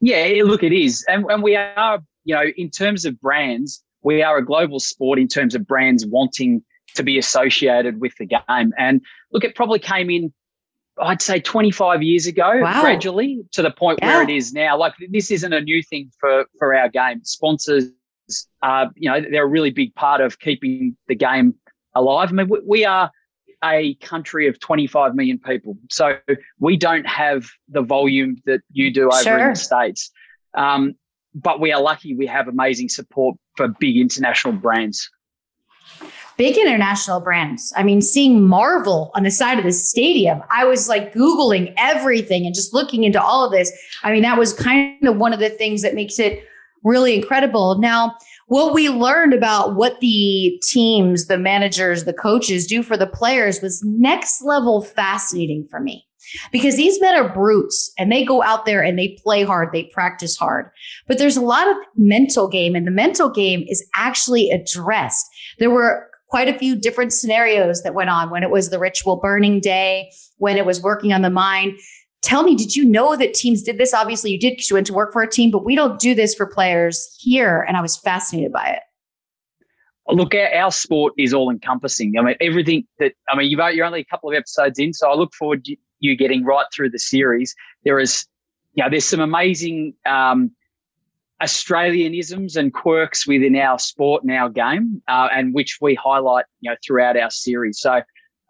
[0.00, 1.04] Yeah, look, it is.
[1.08, 5.18] And, and we are, you know, in terms of brands, we are a global sport
[5.18, 6.62] in terms of brands wanting
[6.96, 8.72] to be associated with the game.
[8.78, 9.00] And
[9.32, 10.32] look, it probably came in,
[10.98, 12.80] I'd say 25 years ago, wow.
[12.80, 14.16] gradually to the point yeah.
[14.16, 14.78] where it is now.
[14.78, 17.24] Like this isn't a new thing for, for our game.
[17.24, 17.90] Sponsors,
[18.62, 21.54] uh, you know, they're a really big part of keeping the game
[21.94, 22.30] alive.
[22.30, 23.10] I mean, we, we are
[23.64, 25.76] a country of 25 million people.
[25.90, 26.18] So
[26.58, 29.38] we don't have the volume that you do over sure.
[29.38, 30.10] in the States.
[30.54, 30.94] Um,
[31.34, 35.10] but we are lucky we have amazing support for big international brands
[36.36, 37.72] big international brands.
[37.76, 42.46] I mean, seeing Marvel on the side of the stadium, I was like Googling everything
[42.46, 43.72] and just looking into all of this.
[44.02, 46.44] I mean, that was kind of one of the things that makes it
[46.84, 47.78] really incredible.
[47.78, 53.06] Now, what we learned about what the teams, the managers, the coaches do for the
[53.06, 56.06] players was next level fascinating for me
[56.52, 59.84] because these men are brutes and they go out there and they play hard, they
[59.84, 60.70] practice hard.
[61.08, 65.26] But there's a lot of mental game and the mental game is actually addressed.
[65.58, 69.16] There were quite a few different scenarios that went on when it was the ritual
[69.16, 71.78] burning day, when it was working on the mind.
[72.22, 73.94] Tell me, did you know that teams did this?
[73.94, 76.14] Obviously, you did because you went to work for a team, but we don't do
[76.14, 77.64] this for players here.
[77.68, 78.82] And I was fascinated by it.
[80.08, 82.14] Look, our, our sport is all encompassing.
[82.18, 85.14] I mean, everything that, I mean, you're only a couple of episodes in, so I
[85.14, 87.54] look forward to you getting right through the series.
[87.84, 88.26] There is,
[88.74, 90.50] you know, there's some amazing um,
[91.42, 96.70] Australianisms and quirks within our sport and our game, uh, and which we highlight, you
[96.70, 97.80] know, throughout our series.
[97.80, 98.00] So,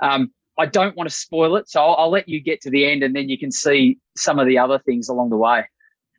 [0.03, 2.91] um, I don't want to spoil it, so I'll, I'll let you get to the
[2.91, 5.65] end, and then you can see some of the other things along the way.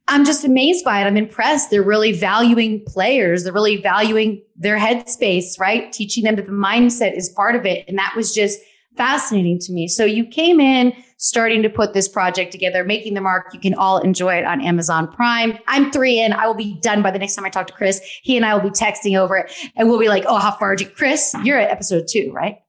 [0.10, 1.06] I'm just amazed by it.
[1.06, 1.70] I'm impressed.
[1.70, 3.44] They're really valuing players.
[3.44, 5.92] They're really valuing their headspace, right?
[5.92, 7.84] Teaching them that the mindset is part of it.
[7.88, 8.60] And that was just
[8.96, 9.88] fascinating to me.
[9.88, 13.54] So you came in starting to put this project together, making the mark.
[13.54, 15.58] You can all enjoy it on Amazon Prime.
[15.68, 16.32] I'm three in.
[16.32, 18.02] I will be done by the next time I talk to Chris.
[18.22, 20.76] He and I will be texting over it and we'll be like, oh, how far
[20.76, 21.36] did you, Chris?
[21.44, 22.60] You're at episode two, right?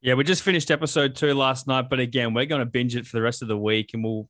[0.00, 3.06] Yeah, we just finished episode two last night, but again, we're going to binge it
[3.06, 4.28] for the rest of the week and we'll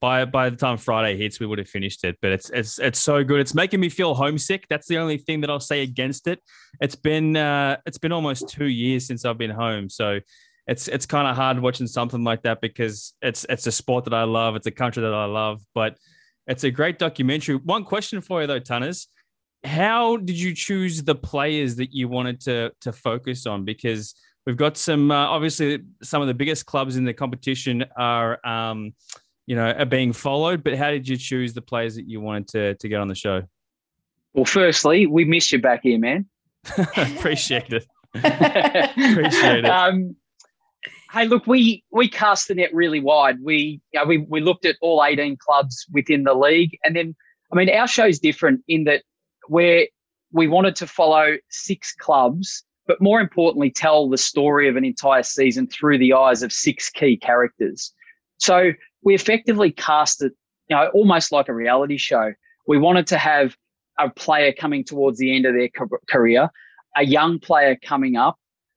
[0.00, 2.16] by by the time Friday hits, we would have finished it.
[2.22, 3.40] But it's it's it's so good.
[3.40, 4.66] It's making me feel homesick.
[4.70, 6.40] That's the only thing that I'll say against it.
[6.80, 10.20] It's been uh, it's been almost two years since I've been home, so
[10.68, 14.14] it's it's kind of hard watching something like that because it's it's a sport that
[14.14, 14.54] I love.
[14.54, 15.96] It's a country that I love, but
[16.46, 17.56] it's a great documentary.
[17.56, 19.08] One question for you though, Tunners.
[19.64, 23.64] How did you choose the players that you wanted to to focus on?
[23.64, 24.14] Because
[24.46, 28.92] we've got some uh, obviously some of the biggest clubs in the competition are um,
[29.46, 30.62] you know, are being followed.
[30.62, 33.14] But how did you choose the players that you wanted to to get on the
[33.14, 33.42] show?
[34.34, 36.26] Well, firstly, we missed you back here, man.
[36.76, 37.86] Appreciate it.
[38.14, 39.70] Appreciate it.
[39.70, 40.14] Um,
[41.12, 43.38] hey, look, we we cast the net really wide.
[43.42, 47.14] We you know, we we looked at all 18 clubs within the league, and then
[47.52, 49.02] I mean, our show is different in that
[49.48, 49.86] where
[50.32, 55.22] we wanted to follow six clubs, but more importantly, tell the story of an entire
[55.22, 57.92] season through the eyes of six key characters.
[58.38, 60.32] So we effectively cast it,
[60.68, 62.32] you know, almost like a reality show.
[62.66, 63.56] We wanted to have
[63.98, 65.68] a player coming towards the end of their
[66.08, 66.50] career,
[66.96, 68.36] a young player coming up,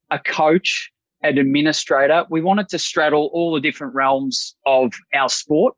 [0.09, 0.90] a coach,
[1.23, 2.25] an administrator.
[2.29, 5.75] We wanted to straddle all the different realms of our sport.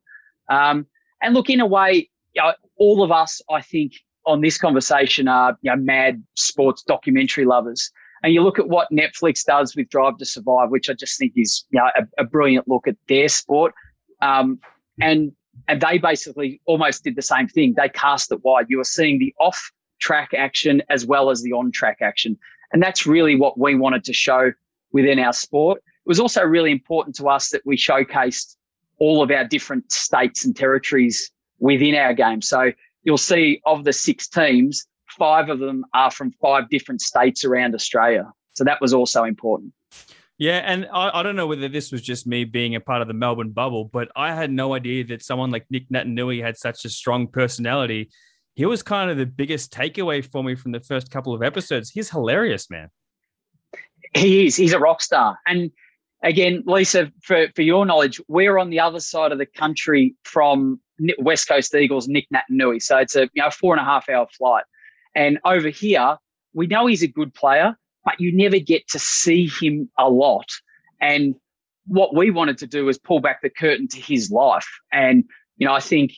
[0.49, 0.85] Um,
[1.21, 3.93] and look, in a way, you know, all of us, I think,
[4.25, 7.91] on this conversation are you know, mad sports documentary lovers.
[8.23, 11.33] And you look at what Netflix does with Drive to Survive, which I just think
[11.35, 13.73] is you know, a, a brilliant look at their sport.
[14.21, 14.59] Um,
[15.01, 15.33] and
[15.67, 17.75] and they basically almost did the same thing.
[17.77, 18.67] They cast it wide.
[18.69, 22.37] You were seeing the off track action as well as the on track action.
[22.71, 24.51] And that's really what we wanted to show
[24.93, 25.79] within our sport.
[25.79, 28.55] It was also really important to us that we showcased
[28.99, 32.41] all of our different states and territories within our game.
[32.41, 32.71] So
[33.03, 34.85] you'll see of the six teams,
[35.17, 38.31] five of them are from five different states around Australia.
[38.53, 39.73] So that was also important.
[40.37, 43.07] Yeah, and I, I, don't know whether this was just me being a part of
[43.07, 46.85] the Melbourne bubble, but I had no idea that someone like Nic Naitanui had such
[46.85, 48.09] a strong personality.
[48.55, 51.91] He was kind of the biggest takeaway for me from the first couple of episodes.
[51.91, 52.89] He's hilarious, man.
[54.15, 54.55] He is.
[54.55, 55.37] He's a rock star.
[55.47, 55.71] And
[56.23, 60.79] again, Lisa, for, for your knowledge, we're on the other side of the country from
[61.17, 62.81] West Coast Eagles, Nic Naitanui.
[62.81, 64.65] So it's a you know four and a half hour flight.
[65.15, 66.17] And over here,
[66.53, 70.49] we know he's a good player but you never get to see him a lot.
[71.01, 71.35] And
[71.85, 74.67] what we wanted to do was pull back the curtain to his life.
[74.91, 75.23] And,
[75.57, 76.13] you know, I think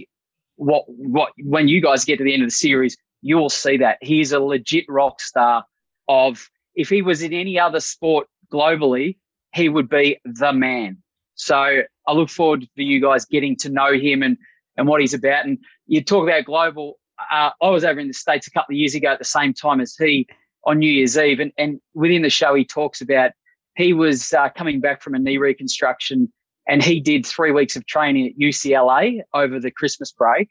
[0.55, 3.97] what, what, when you guys get to the end of the series, you'll see that
[4.01, 5.65] he's a legit rock star
[6.07, 9.17] of, if he was in any other sport globally,
[9.53, 10.97] he would be the man.
[11.35, 14.37] So I look forward for you guys getting to know him and,
[14.77, 15.45] and what he's about.
[15.45, 15.57] And
[15.87, 16.99] you talk about global.
[17.31, 19.53] Uh, I was over in the States a couple of years ago at the same
[19.53, 20.27] time as he
[20.65, 21.39] on New Year's Eve.
[21.39, 23.31] And, and within the show, he talks about
[23.75, 26.31] he was uh, coming back from a knee reconstruction
[26.67, 30.49] and he did three weeks of training at UCLA over the Christmas break.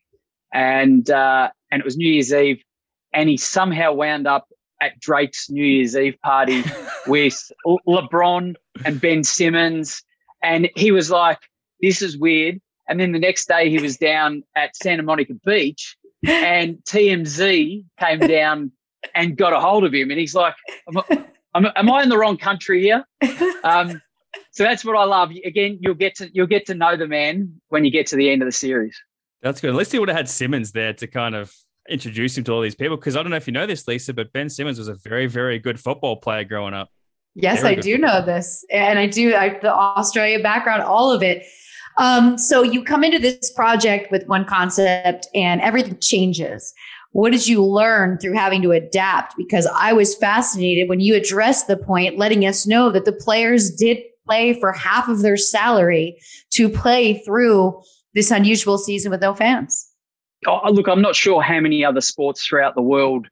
[0.53, 2.63] And, uh, and it was New Year's Eve.
[3.13, 4.47] And he somehow wound up
[4.81, 6.63] at Drake's New Year's Eve party
[7.07, 10.03] with LeBron and Ben Simmons.
[10.43, 11.39] And he was like,
[11.81, 12.61] this is weird.
[12.89, 18.19] And then the next day he was down at Santa Monica Beach and TMZ came
[18.29, 18.73] down
[19.15, 20.11] and got a hold of him.
[20.11, 20.55] And he's like,
[20.89, 21.03] am,
[21.55, 23.05] am, am I in the wrong country here?
[23.63, 24.01] Um,
[24.51, 25.31] so that's what I love.
[25.45, 28.31] Again, you'll get to you'll get to know the man when you get to the
[28.31, 28.97] end of the series.
[29.43, 29.71] That's good.
[29.71, 31.55] At least he would have had Simmons there to kind of
[31.89, 32.97] introduce him to all these people.
[32.97, 35.27] Because I don't know if you know this, Lisa, but Ben Simmons was a very,
[35.27, 36.91] very good football player growing up.
[37.35, 41.23] Yes, very I do know this, and I do I, the Australia background, all of
[41.23, 41.45] it.
[41.99, 46.73] Um, so you come into this project with one concept, and everything changes.
[47.11, 49.37] What did you learn through having to adapt?
[49.37, 53.71] Because I was fascinated when you addressed the point, letting us know that the players
[53.71, 56.19] did play for half of their salary
[56.51, 57.81] to play through
[58.15, 59.94] this unusual season with no fans.
[60.47, 63.29] Oh, look, I'm not sure how many other sports throughout the world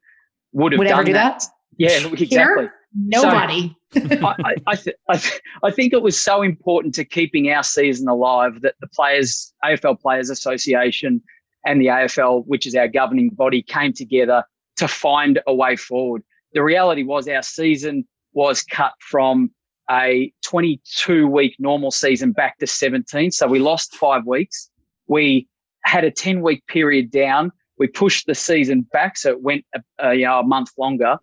[0.53, 1.39] would have would done do that.
[1.39, 1.47] that.
[1.77, 2.25] Yeah, exactly.
[2.27, 3.75] Here, nobody.
[3.93, 7.63] So, I, I, th- I, th- I think it was so important to keeping our
[7.63, 11.21] season alive that the players, AFL Players Association,
[11.65, 14.43] and the AFL, which is our governing body, came together
[14.77, 16.23] to find a way forward.
[16.53, 19.51] The reality was our season was cut from
[19.89, 23.31] a 22 week normal season back to 17.
[23.31, 24.69] So we lost five weeks.
[25.07, 25.47] We
[25.85, 27.51] had a 10 week period down.
[27.77, 31.17] We pushed the season back, so it went a, a, you know, a month longer.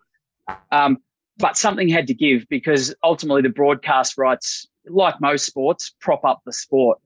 [0.71, 0.97] Um,
[1.37, 6.41] but something had to give because ultimately the broadcast rights, like most sports, prop up
[6.45, 6.99] the sport.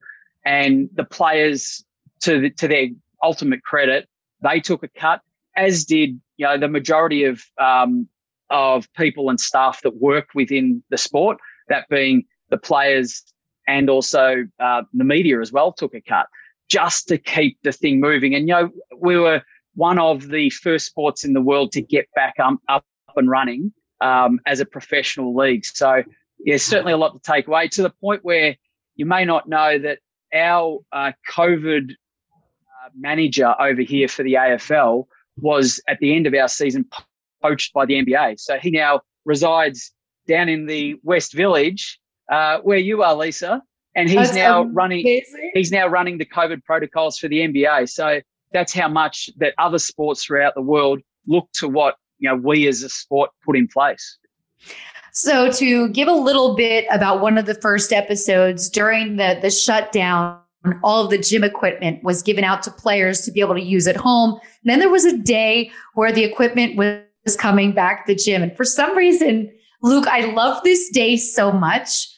[0.44, 1.84] And the players,
[2.20, 2.88] to the, to their
[3.22, 4.08] ultimate credit,
[4.42, 5.20] they took a cut,
[5.56, 8.08] as did you know the majority of um,
[8.50, 11.38] of people and staff that work within the sport.
[11.68, 13.24] That being the players
[13.66, 16.26] and also uh, the media as well took a cut
[16.68, 18.34] just to keep the thing moving.
[18.34, 19.42] And you know we were
[19.74, 22.84] one of the first sports in the world to get back um, up
[23.16, 25.64] and running um, as a professional league.
[25.64, 26.02] So
[26.44, 28.56] yeah, certainly a lot to take away to the point where
[28.94, 29.98] you may not know that
[30.34, 35.06] our uh, COVID uh, manager over here for the AFL
[35.38, 36.86] was at the end of our season
[37.42, 38.40] poached by the NBA.
[38.40, 39.92] So he now resides
[40.26, 41.98] down in the West Village,
[42.30, 43.62] uh, where you are, Lisa,
[43.96, 44.74] and he's that's now amazing.
[44.74, 45.22] running.
[45.54, 47.88] He's now running the COVID protocols for the NBA.
[47.88, 48.20] So
[48.52, 52.68] that's how much that other sports throughout the world look to what you know we
[52.68, 54.18] as a sport put in place.
[55.12, 59.50] So to give a little bit about one of the first episodes during the the
[59.50, 60.38] shutdown,
[60.84, 63.88] all of the gym equipment was given out to players to be able to use
[63.88, 64.32] at home.
[64.32, 68.42] And then there was a day where the equipment was coming back to the gym.
[68.42, 69.50] And for some reason,
[69.82, 72.08] Luke, I love this day so much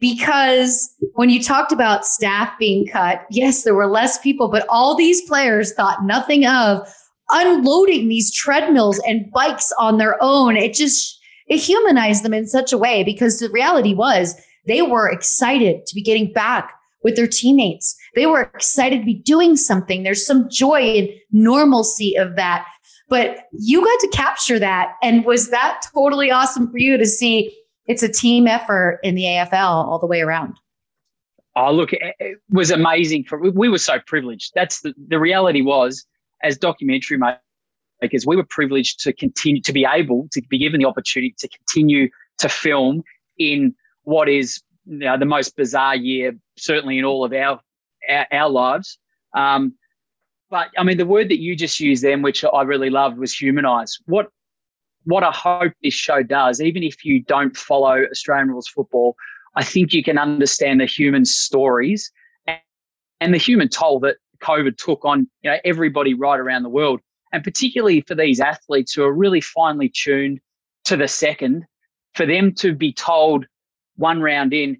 [0.00, 4.96] because when you talked about staff being cut, yes, there were less people, but all
[4.96, 6.86] these players thought nothing of
[7.30, 10.56] unloading these treadmills and bikes on their own.
[10.56, 14.34] It just it humanized them in such a way because the reality was
[14.66, 16.72] they were excited to be getting back
[17.02, 17.94] with their teammates.
[18.14, 20.02] They were excited to be doing something.
[20.02, 22.66] There's some joy and normalcy of that.
[23.08, 24.94] But you got to capture that.
[25.02, 27.54] And was that totally awesome for you to see
[27.86, 30.58] it's a team effort in the AFL all the way around?
[31.56, 33.24] Oh, look, it was amazing.
[33.24, 34.52] For we were so privileged.
[34.54, 36.04] That's the, the reality was
[36.42, 37.18] as documentary
[38.02, 41.48] makers, we were privileged to continue to be able to be given the opportunity to
[41.48, 43.02] continue to film
[43.38, 47.60] in what is you know, the most bizarre year, certainly in all of our
[48.08, 48.98] our, our lives.
[49.34, 49.74] Um,
[50.50, 53.32] but I mean, the word that you just used then, which I really loved, was
[53.32, 53.98] humanize.
[54.06, 54.28] What
[55.04, 59.16] what I hope this show does, even if you don't follow Australian rules football,
[59.56, 62.10] I think you can understand the human stories
[62.46, 62.58] and,
[63.20, 67.00] and the human toll that COVID took on you know everybody right around the world,
[67.32, 70.40] and particularly for these athletes who are really finely tuned
[70.84, 71.64] to the second,
[72.14, 73.46] for them to be told
[73.96, 74.76] one round in,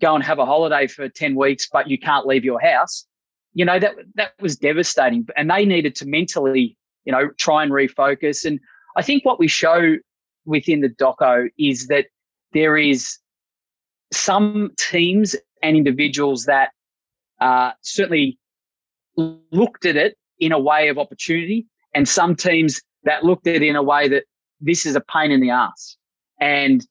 [0.00, 3.06] go and have a holiday for ten weeks, but you can't leave your house.
[3.54, 7.72] You know that that was devastating, and they needed to mentally, you know, try and
[7.72, 8.44] refocus.
[8.44, 8.60] And
[8.96, 9.96] I think what we show
[10.44, 12.06] within the doco is that
[12.52, 13.18] there is
[14.14, 16.70] some teams and individuals that
[17.40, 18.38] uh, certainly
[19.16, 23.62] looked at it in a way of opportunity, and some teams that looked at it
[23.62, 24.24] in a way that
[24.60, 25.96] this is a pain in the ass.
[26.40, 26.84] And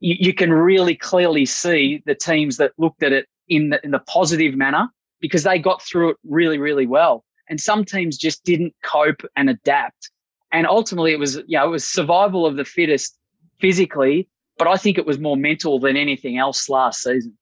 [0.00, 3.90] you, you can really clearly see the teams that looked at it in the, in
[3.90, 4.88] the positive manner
[5.20, 7.24] because they got through it really, really well.
[7.48, 10.10] And some teams just didn't cope and adapt.
[10.52, 13.18] And ultimately, it was you know it was survival of the fittest
[13.60, 17.36] physically, but I think it was more mental than anything else last season.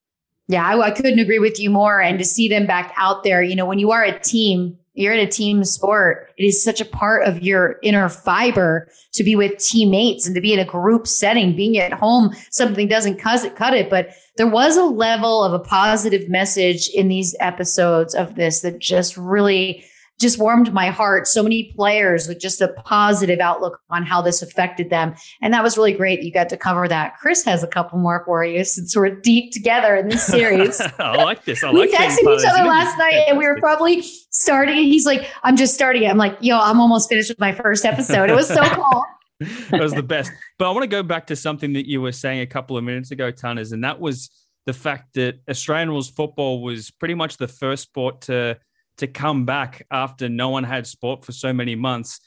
[0.48, 2.01] Yeah, I, I, couldn't agree with you more.
[2.01, 5.14] And to see them back out there, you know, when you are a team, you're
[5.14, 6.31] in a team sport.
[6.37, 10.40] It is such a part of your inner fiber to be with teammates and to
[10.40, 11.57] be in a group setting.
[11.57, 13.88] Being at home, something doesn't cut it, cut it.
[13.88, 18.81] But there was a level of a positive message in these episodes of this that
[18.81, 19.85] just really
[20.22, 21.26] just warmed my heart.
[21.26, 25.14] So many players with just a positive outlook on how this affected them.
[25.42, 27.18] And that was really great that you got to cover that.
[27.18, 30.81] Chris has a couple more for you since we're deep together in this series.
[30.98, 31.62] I like this.
[31.62, 34.77] I like we texted each other last night and we were probably starting.
[34.77, 36.08] He's like, I'm just starting it.
[36.08, 38.31] I'm like, yo, I'm almost finished with my first episode.
[38.31, 39.04] It was so cool.
[39.40, 40.31] it was the best.
[40.58, 42.85] But I want to go back to something that you were saying a couple of
[42.85, 44.31] minutes ago, Tanners, and that was
[44.66, 48.56] the fact that Australian rules football was pretty much the first sport to
[48.99, 52.21] to come back after no one had sport for so many months.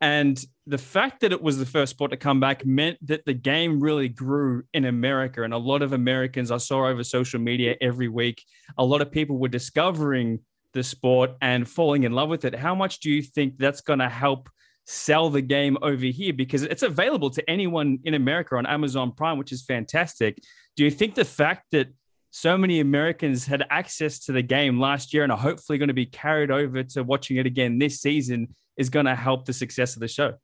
[0.00, 3.32] And the fact that it was the first sport to come back meant that the
[3.32, 5.42] game really grew in America.
[5.42, 8.42] And a lot of Americans I saw over social media every week,
[8.76, 10.40] a lot of people were discovering
[10.74, 12.54] the sport and falling in love with it.
[12.54, 14.50] How much do you think that's going to help
[14.84, 16.34] sell the game over here?
[16.34, 20.38] Because it's available to anyone in America on Amazon Prime, which is fantastic.
[20.76, 21.88] Do you think the fact that
[22.36, 25.94] so many Americans had access to the game last year and are hopefully going to
[25.94, 29.96] be carried over to watching it again this season is going to help the success
[29.96, 30.34] of the show.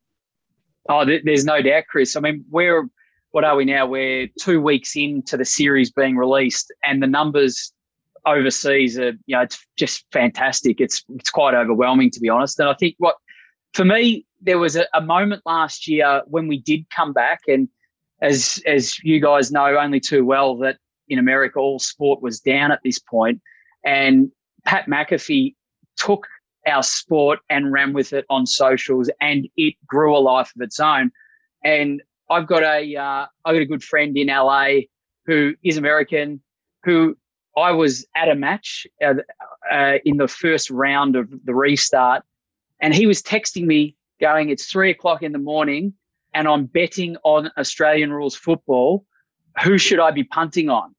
[0.89, 2.17] Oh, there's no doubt, Chris.
[2.17, 2.89] I mean, we're
[3.33, 3.85] what are we now?
[3.85, 7.75] We're two weeks into the series being released, and the numbers
[8.25, 10.81] overseas are, you know, it's just fantastic.
[10.81, 12.59] It's it's quite overwhelming to be honest.
[12.59, 13.17] And I think what
[13.75, 17.69] for me, there was a, a moment last year when we did come back, and
[18.23, 20.79] as as you guys know only too well, that
[21.13, 23.41] in America all sport was down at this point,
[23.85, 24.31] and
[24.65, 25.55] Pat McAfee
[25.97, 26.27] took
[26.67, 30.79] our sport and ran with it on socials, and it grew a life of its
[30.81, 31.11] own.
[31.65, 34.69] And I've got a uh, I've got a good friend in LA
[35.27, 36.41] who is American,
[36.85, 37.17] who
[37.57, 39.15] I was at a match uh,
[39.71, 42.23] uh, in the first round of the restart,
[42.81, 45.95] and he was texting me going, "It's three o'clock in the morning,
[46.33, 49.05] and I'm betting on Australian rules football.
[49.65, 50.95] Who should I be punting on?"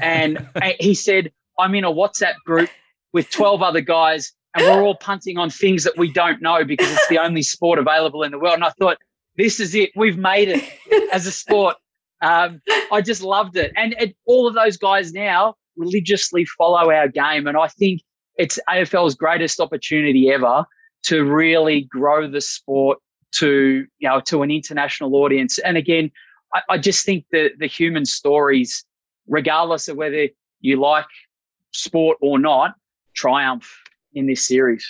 [0.00, 0.48] And
[0.80, 2.70] he said, "I'm in a WhatsApp group
[3.12, 6.90] with 12 other guys and we're all punting on things that we don't know because
[6.90, 8.54] it's the only sport available in the world.
[8.54, 8.98] And I thought,
[9.36, 9.90] this is it.
[9.94, 11.76] We've made it as a sport.
[12.20, 12.60] Um,
[12.90, 13.72] I just loved it.
[13.76, 13.94] And
[14.26, 17.46] all of those guys now religiously follow our game.
[17.46, 18.00] And I think
[18.36, 20.64] it's AFL's greatest opportunity ever
[21.04, 22.98] to really grow the sport
[23.36, 25.58] to, you know, to an international audience.
[25.58, 26.10] And again,
[26.54, 28.84] I, I just think that the human stories,
[29.28, 30.28] regardless of whether
[30.60, 31.06] you like
[31.72, 32.74] sport or not,
[33.14, 33.70] triumph
[34.14, 34.86] in this series.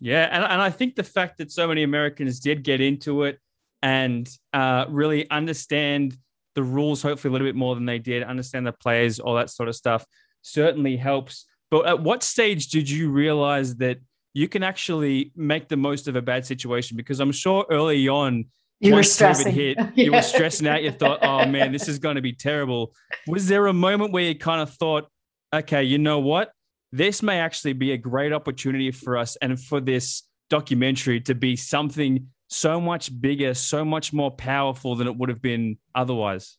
[0.00, 3.38] Yeah, and, and I think the fact that so many Americans did get into it
[3.82, 6.16] and uh, really understand
[6.54, 9.50] the rules, hopefully a little bit more than they did, understand the players, all that
[9.50, 10.04] sort of stuff,
[10.42, 11.46] certainly helps.
[11.70, 13.98] But at what stage did you realize that
[14.34, 16.96] you can actually make the most of a bad situation?
[16.96, 18.46] Because I'm sure early on,
[18.80, 19.52] you were stressing.
[19.52, 19.90] Hit, yeah.
[19.94, 20.82] You were stressing out.
[20.82, 22.94] You thought, "Oh man, this is going to be terrible."
[23.26, 25.08] Was there a moment where you kind of thought,
[25.52, 26.52] "Okay, you know what?
[26.92, 31.54] this may actually be a great opportunity for us and for this documentary to be
[31.56, 36.56] something so much bigger, so much more powerful than it would have been otherwise.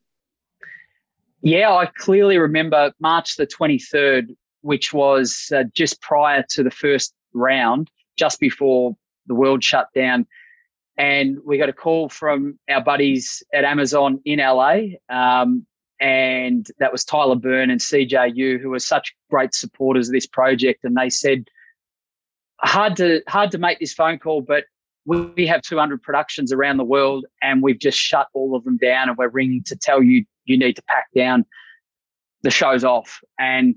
[1.42, 7.14] Yeah, I clearly remember March the 23rd, which was uh, just prior to the first
[7.34, 8.96] round, just before
[9.26, 10.28] the world shut down.
[11.00, 14.82] And we got a call from our buddies at Amazon in LA.
[15.10, 15.66] Um,
[16.00, 20.84] and that was Tyler Byrne and CJU, who were such great supporters of this project.
[20.84, 21.46] And they said,
[22.62, 24.66] hard to hard to make this phone call, but
[25.06, 29.10] we have 200 productions around the world, and we've just shut all of them down,
[29.10, 31.46] and we're ringing to tell you you need to pack down.
[32.44, 33.76] The show's off, and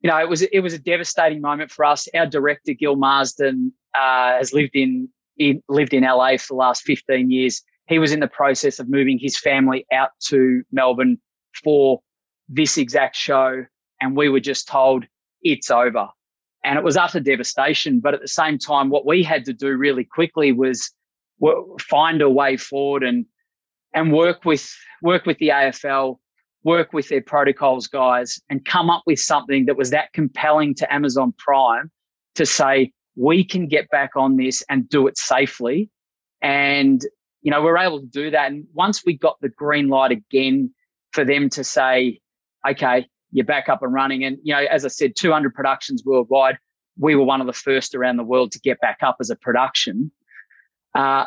[0.00, 2.08] you know it was it was a devastating moment for us.
[2.14, 5.08] Our director Gil Marsden uh, has lived in,
[5.38, 7.62] in lived in LA for the last 15 years.
[7.86, 11.18] He was in the process of moving his family out to Melbourne
[11.62, 12.00] for
[12.48, 13.64] this exact show.
[14.00, 15.04] And we were just told
[15.42, 16.08] it's over.
[16.64, 18.00] And it was utter devastation.
[18.00, 20.90] But at the same time, what we had to do really quickly was
[21.78, 23.26] find a way forward and
[23.92, 26.16] and work with work with the AFL,
[26.64, 30.92] work with their protocols guys, and come up with something that was that compelling to
[30.92, 31.90] Amazon Prime
[32.34, 35.90] to say we can get back on this and do it safely.
[36.42, 37.00] And
[37.42, 38.50] you know we're able to do that.
[38.50, 40.72] And once we got the green light again
[41.12, 42.20] for them to say,
[42.68, 44.24] okay, you're back up and running.
[44.24, 46.56] And, you know, as I said, 200 productions worldwide.
[46.96, 49.36] We were one of the first around the world to get back up as a
[49.36, 50.12] production.
[50.94, 51.26] Uh,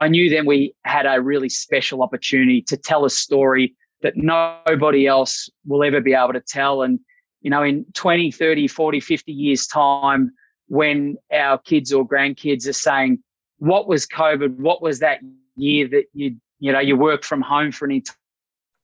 [0.00, 5.06] I knew then we had a really special opportunity to tell a story that nobody
[5.06, 6.82] else will ever be able to tell.
[6.82, 6.98] And,
[7.42, 10.32] you know, in 20, 30, 40, 50 years' time,
[10.70, 13.18] when our kids or grandkids are saying,
[13.58, 14.56] what was COVID?
[14.58, 15.18] What was that
[15.56, 18.02] year that you, you know, you worked from home for an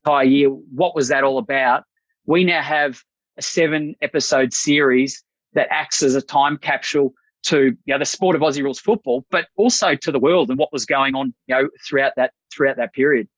[0.05, 0.49] entire year.
[0.49, 1.85] What was that all about?
[2.27, 3.01] We now have
[3.39, 5.23] a seven episode series
[5.53, 7.15] that acts as a time capsule
[7.45, 10.59] to you know, the sport of Aussie rules football, but also to the world and
[10.59, 13.29] what was going on, you know, throughout that throughout that period.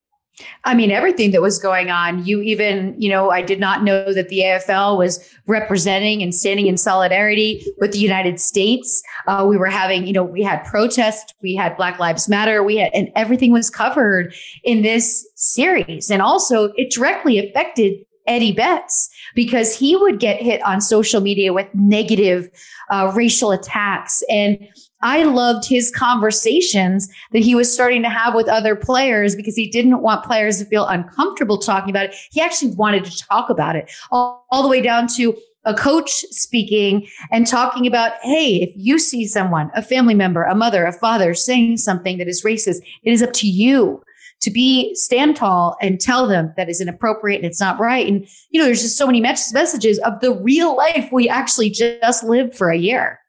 [0.64, 2.24] I mean, everything that was going on.
[2.24, 6.66] You even, you know, I did not know that the AFL was representing and standing
[6.66, 9.02] in solidarity with the United States.
[9.26, 12.76] Uh, we were having, you know, we had protests, we had Black Lives Matter, we
[12.76, 14.34] had, and everything was covered
[14.64, 16.10] in this series.
[16.10, 21.52] And also, it directly affected Eddie Betts because he would get hit on social media
[21.52, 22.48] with negative
[22.90, 24.22] uh, racial attacks.
[24.30, 24.68] And
[25.00, 29.68] I loved his conversations that he was starting to have with other players because he
[29.68, 32.16] didn't want players to feel uncomfortable talking about it.
[32.30, 36.10] He actually wanted to talk about it all, all the way down to a coach
[36.30, 40.92] speaking and talking about, hey, if you see someone, a family member, a mother, a
[40.92, 44.02] father saying something that is racist, it is up to you
[44.40, 48.06] to be stand tall and tell them that is inappropriate and it's not right.
[48.06, 52.24] And, you know, there's just so many messages of the real life we actually just
[52.24, 53.20] lived for a year.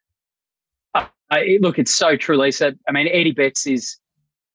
[1.61, 2.75] Look, it's so true, Lisa.
[2.87, 3.97] I mean, Eddie Betts is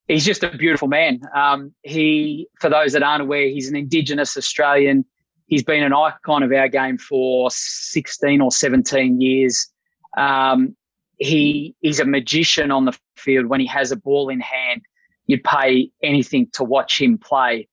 [0.08, 1.20] he's just a beautiful man.
[1.34, 5.04] Um, he, for those that aren't aware, he's an Indigenous Australian.
[5.46, 9.68] He's been an icon of our game for 16 or 17 years.
[10.16, 10.76] Um,
[11.18, 14.82] he is a magician on the field when he has a ball in hand
[15.26, 17.68] you'd pay anything to watch him play.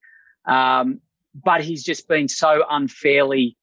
[0.46, 1.00] Um,
[1.34, 3.56] but he's just been so unfairly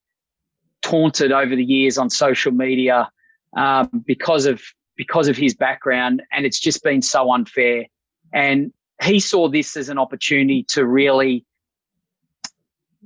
[0.81, 3.09] taunted over the years on social media
[3.55, 4.61] um, because of
[4.99, 7.85] because of his background, and it's just been so unfair.
[8.33, 11.45] And he saw this as an opportunity to really,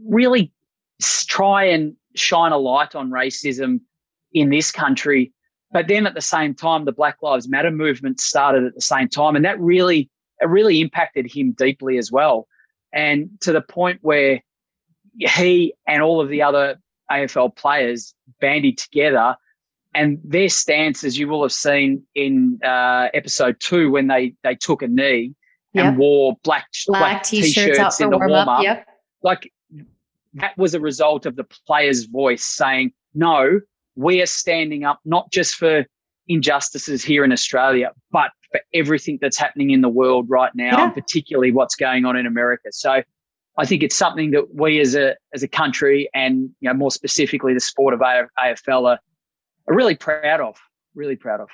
[0.03, 0.51] really
[1.27, 3.79] try and shine a light on racism
[4.33, 5.31] in this country.
[5.71, 9.07] But then at the same time, the Black Lives Matter movement started at the same
[9.07, 10.09] time, and that really
[10.41, 12.47] it really impacted him deeply as well.
[12.91, 14.41] And to the point where
[15.19, 16.79] he and all of the other
[17.11, 19.35] AFL players bandied together
[19.95, 24.55] and their stance, as you will have seen in uh, episode two, when they they
[24.55, 25.33] took a knee
[25.73, 25.85] yep.
[25.85, 28.87] and wore black black, black t-shirts, t-shirts in the warm up, yep.
[29.21, 29.51] like
[30.35, 33.59] that was a result of the player's voice saying, "No,
[33.95, 35.85] we are standing up not just for
[36.27, 40.83] injustices here in Australia, but for everything that's happening in the world right now, yeah.
[40.85, 42.71] and particularly what's going on in America.
[42.71, 43.01] So
[43.57, 46.91] I think it's something that we as a as a country and you know more
[46.91, 48.99] specifically the sport of AFL are,
[49.67, 50.57] are really proud of,
[50.95, 51.49] really proud of.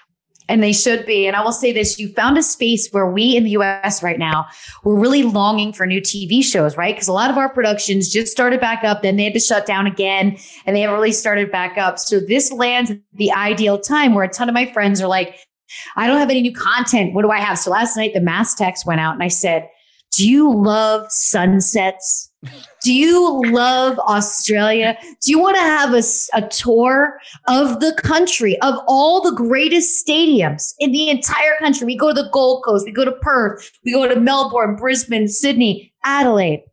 [0.48, 1.28] And they should be.
[1.28, 4.18] And I will say this you found a space where we in the US right
[4.18, 4.48] now,
[4.84, 6.96] we're really longing for new TV shows, right?
[6.96, 9.68] Because a lot of our productions just started back up, then they had to shut
[9.68, 12.00] down again, and they haven't really started back up.
[12.00, 15.38] So this lands the ideal time where a ton of my friends are like,
[15.96, 17.14] I don't have any new content.
[17.14, 17.60] What do I have?
[17.60, 19.70] So last night the mass text went out and I said,
[20.16, 22.29] Do you love sunsets?
[22.82, 24.98] Do you love Australia?
[25.22, 26.02] Do you want to have a,
[26.34, 31.86] a tour of the country, of all the greatest stadiums in the entire country?
[31.86, 35.28] We go to the Gold Coast, we go to Perth, we go to Melbourne, Brisbane,
[35.28, 36.64] Sydney, Adelaide.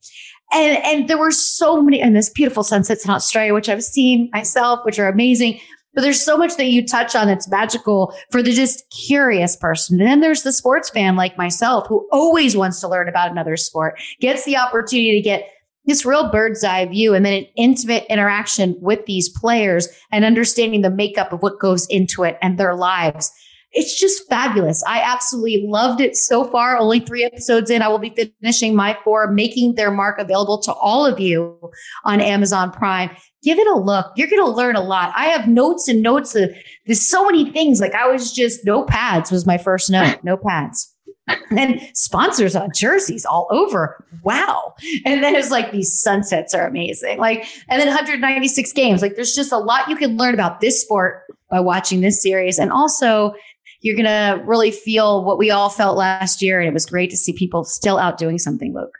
[0.52, 4.30] And, and there were so many, and this beautiful sunsets in Australia, which I've seen
[4.32, 5.58] myself, which are amazing.
[5.92, 9.98] But there's so much that you touch on that's magical for the just curious person.
[9.98, 13.56] And then there's the sports fan like myself who always wants to learn about another
[13.56, 15.50] sport, gets the opportunity to get
[15.86, 20.82] this real bird's eye view and then an intimate interaction with these players and understanding
[20.82, 23.30] the makeup of what goes into it and their lives.
[23.72, 24.82] It's just fabulous.
[24.86, 26.78] I absolutely loved it so far.
[26.78, 27.82] Only three episodes in.
[27.82, 31.58] I will be finishing my four, making their mark available to all of you
[32.04, 33.10] on Amazon Prime
[33.46, 34.12] give it a look.
[34.16, 35.12] You're going to learn a lot.
[35.14, 36.50] I have notes and notes of
[36.86, 37.80] there's so many things.
[37.80, 40.92] Like I was just notepads was my first note, notepads.
[41.50, 44.04] and sponsors on jerseys all over.
[44.22, 44.74] Wow.
[45.04, 47.18] And then it's like these sunsets are amazing.
[47.18, 49.02] Like, and then 196 games.
[49.02, 52.58] Like there's just a lot you can learn about this sport by watching this series.
[52.58, 53.34] And also
[53.80, 56.60] you're going to really feel what we all felt last year.
[56.60, 58.96] And it was great to see people still out doing something, Luke.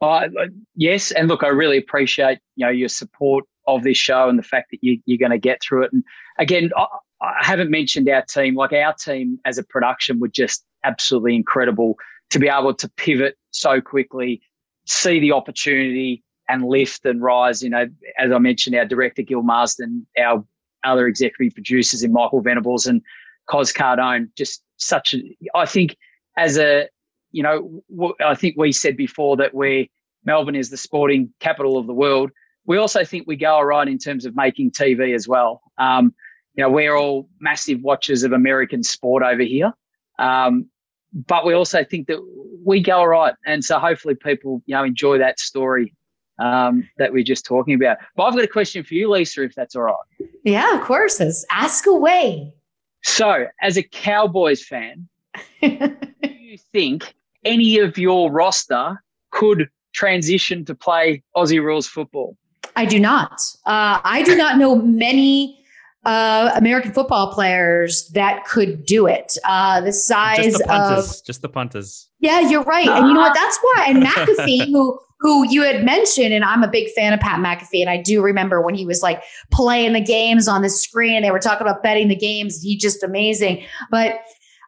[0.00, 0.28] Uh,
[0.76, 4.42] yes, and look, I really appreciate you know your support of this show and the
[4.42, 5.92] fact that you, are going to get through it.
[5.92, 6.02] And
[6.38, 6.86] again, I,
[7.20, 8.54] I haven't mentioned our team.
[8.54, 11.96] Like our team as a production would just absolutely incredible
[12.30, 14.40] to be able to pivot so quickly,
[14.86, 17.62] see the opportunity and lift and rise.
[17.62, 20.44] You know, as I mentioned, our director Gil Marsden, our
[20.84, 23.02] other executive producers in Michael Venables and
[23.46, 25.20] Cos Cardone, just such a,
[25.54, 25.96] I think
[26.36, 26.88] as a,
[27.32, 27.82] you know,
[28.24, 29.86] I think we said before that we're
[30.24, 32.30] Melbourne is the sporting capital of the world
[32.70, 35.60] we also think we go all right in terms of making TV as well.
[35.76, 36.14] Um,
[36.54, 39.72] you know, we're all massive watchers of American sport over here.
[40.20, 40.69] Um,
[41.12, 42.18] but we also think that
[42.64, 43.34] we go all right.
[43.46, 45.94] And so hopefully people, you know, enjoy that story
[46.38, 47.98] um, that we're just talking about.
[48.16, 50.28] But I've got a question for you, Lisa, if that's all right.
[50.44, 51.20] Yeah, of course.
[51.50, 52.54] Ask away.
[53.02, 55.08] So, as a Cowboys fan,
[55.62, 55.88] do
[56.22, 62.36] you think any of your roster could transition to play Aussie rules football?
[62.76, 63.40] I do not.
[63.66, 65.59] Uh, I do not know many
[66.04, 69.36] uh, American football players that could do it.
[69.44, 72.08] Uh, the size just the punters, of just the punters.
[72.20, 72.88] Yeah, you're right.
[72.88, 73.34] And you know what?
[73.34, 73.86] That's why.
[73.88, 77.82] And McAfee, who who you had mentioned, and I'm a big fan of Pat McAfee,
[77.82, 81.20] and I do remember when he was like playing the games on the screen.
[81.22, 82.62] They were talking about betting the games.
[82.62, 83.62] He just amazing.
[83.90, 84.20] But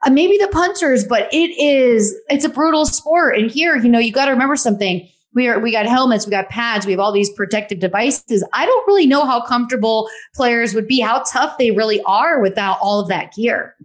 [0.04, 3.38] uh, maybe the punters, but it is it's a brutal sport.
[3.38, 5.08] And here, you know, you got to remember something.
[5.34, 8.46] We are we got helmets, we got pads, we have all these protective devices.
[8.52, 12.78] I don't really know how comfortable players would be, how tough they really are without
[12.80, 13.76] all of that gear.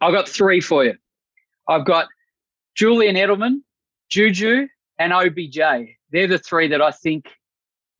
[0.00, 0.94] I've got three for you.
[1.68, 2.08] I've got
[2.74, 3.60] Julian Edelman,
[4.08, 4.66] Juju,
[4.98, 5.58] and OBJ.
[6.10, 7.28] They're the three that I think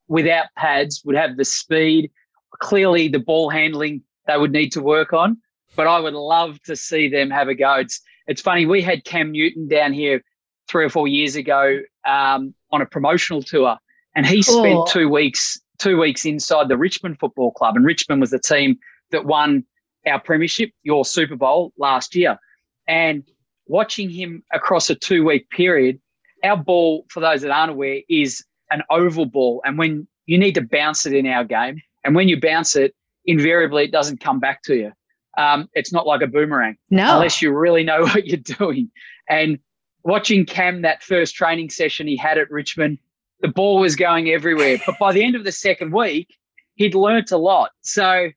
[0.09, 2.11] without pads would have the speed.
[2.59, 5.39] Clearly, the ball handling they would need to work on,
[5.77, 7.75] but I would love to see them have a go.
[7.75, 10.23] It's, it's funny, we had Cam Newton down here
[10.71, 13.77] three or four years ago um, on a promotional tour,
[14.15, 18.31] and he spent two weeks two weeks inside the Richmond Football Club, and Richmond was
[18.31, 18.79] the team
[19.11, 19.65] that won
[20.07, 22.39] our premiership, your Super Bowl last year,
[22.87, 23.25] and
[23.67, 26.01] watching him across a two week period,
[26.45, 30.55] our ball, for those that aren't aware, is an oval ball, and when you need
[30.55, 32.95] to bounce it in our game, and when you bounce it,
[33.25, 34.93] invariably it doesn't come back to you.
[35.39, 38.91] Um, it's not like a boomerang, no, unless you really know what you're doing.
[39.29, 39.59] And
[40.03, 42.99] watching Cam that first training session he had at Richmond,
[43.41, 44.79] the ball was going everywhere.
[44.85, 46.37] But by the end of the second week,
[46.75, 47.71] he'd learnt a lot.
[47.83, 48.29] So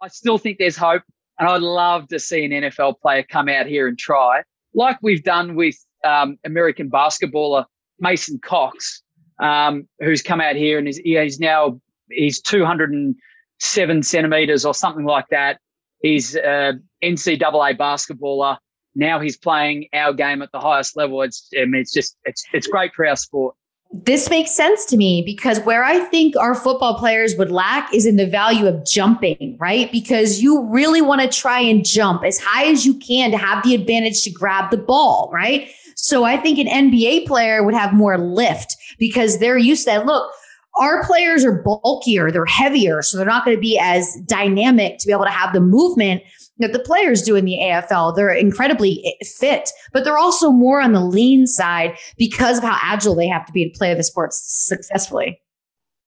[0.00, 1.02] I still think there's hope.
[1.38, 4.42] And I'd love to see an NFL player come out here and try,
[4.74, 7.64] like we've done with um, American basketballer
[7.98, 9.02] Mason Cox,
[9.40, 15.26] um, who's come out here and is, he's now he's 207 centimeters or something like
[15.30, 15.58] that.
[16.00, 18.58] He's uh, NCAA basketballer
[18.94, 21.22] now he's playing our game at the highest level.
[21.22, 23.54] It's I mean, it's just it's it's great for our sport.
[23.94, 28.06] This makes sense to me because where I think our football players would lack is
[28.06, 29.92] in the value of jumping, right?
[29.92, 33.62] Because you really want to try and jump as high as you can to have
[33.62, 35.70] the advantage to grab the ball, right?
[35.94, 40.06] So I think an NBA player would have more lift because they're used to that.
[40.06, 40.32] Look,
[40.80, 45.06] our players are bulkier, they're heavier, so they're not going to be as dynamic to
[45.06, 46.22] be able to have the movement
[46.58, 48.14] that the players do in the AFL.
[48.14, 53.14] They're incredibly fit, but they're also more on the lean side because of how agile
[53.14, 55.40] they have to be to play the sport successfully.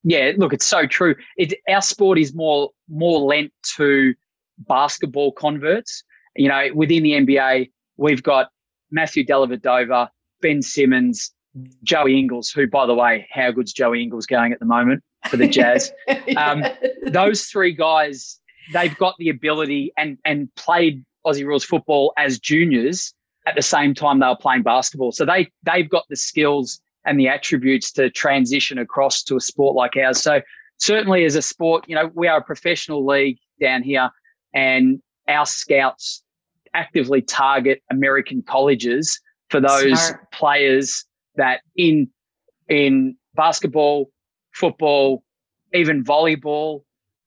[0.04, 1.16] Yeah, look, it's so true.
[1.38, 4.14] It, our sport is more more lent to
[4.60, 6.04] basketball converts.
[6.36, 8.50] You know, within the NBA, we've got
[8.91, 10.10] Matthew Dellavedova,
[10.41, 11.32] Ben Simmons,
[11.84, 15.38] Joey Ingles, who, by the way, how good's Joey Ingles going at the moment for
[15.38, 15.91] the Jazz?
[16.08, 16.22] yes.
[16.38, 16.64] um,
[17.08, 18.39] those three guys
[18.74, 23.13] they've got the ability and and played Aussie rules football as juniors
[23.47, 25.11] at the same time they were playing basketball.
[25.11, 29.76] So they they've got the skills and the attributes to transition across to a sport
[29.76, 30.22] like ours.
[30.22, 30.41] So
[30.78, 34.09] certainly as a sport, you know, we are a professional league down here
[34.53, 36.24] and our scouts
[36.74, 40.32] actively target American colleges for those Smart.
[40.32, 41.05] players
[41.36, 42.09] that in
[42.68, 44.09] in basketball,
[44.53, 45.24] football,
[45.74, 46.82] even volleyball,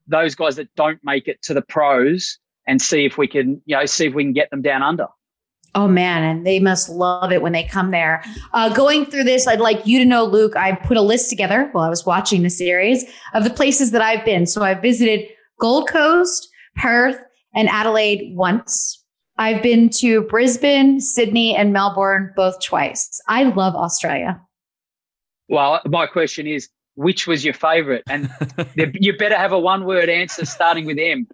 [0.09, 3.77] those guys that don't make it to the pros and see if we can, you
[3.77, 5.07] know, see if we can get them down under.
[5.75, 8.25] Oh man, and they must love it when they come there.
[8.53, 11.69] Uh, going through this, I'd like you to know, Luke, I put a list together
[11.73, 13.05] while I was watching the series
[13.35, 14.47] of the places that I've been.
[14.47, 15.29] So I've visited
[15.61, 17.21] Gold Coast, Perth,
[17.55, 19.05] and Adelaide once.
[19.37, 23.21] I've been to Brisbane, Sydney, and Melbourne both twice.
[23.29, 24.41] I love Australia.
[25.49, 28.03] Well, my question is which was your favorite?
[28.11, 28.29] And
[28.95, 31.29] you better have a one word answer starting with M.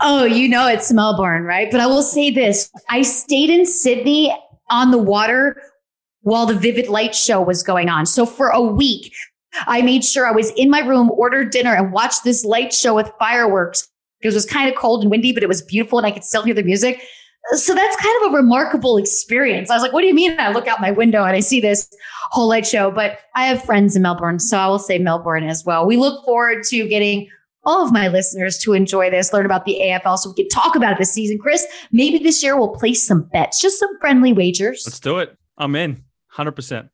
[0.00, 1.70] Oh, you know it's Melbourne, right?
[1.70, 4.34] But I will say this I stayed in Sydney
[4.70, 5.60] on the water
[6.22, 8.06] while the Vivid Light show was going on.
[8.06, 9.12] So for a week,
[9.66, 12.94] I made sure I was in my room, ordered dinner, and watched this light show
[12.94, 13.88] with fireworks
[14.22, 16.42] it was kind of cold and windy, but it was beautiful and I could still
[16.42, 17.02] hear the music
[17.52, 19.70] so that's kind of a remarkable experience.
[19.70, 20.38] I was like, what do you mean?
[20.38, 21.88] I look out my window and I see this
[22.30, 25.64] whole light show, but I have friends in Melbourne, so I will say Melbourne as
[25.64, 25.86] well.
[25.86, 27.28] We look forward to getting
[27.64, 30.76] all of my listeners to enjoy this, learn about the AFL so we can talk
[30.76, 31.38] about it this season.
[31.38, 34.84] Chris, maybe this year we'll place some bets, just some friendly wagers.
[34.86, 35.36] Let's do it.
[35.58, 36.02] I'm in
[36.34, 36.88] 100%.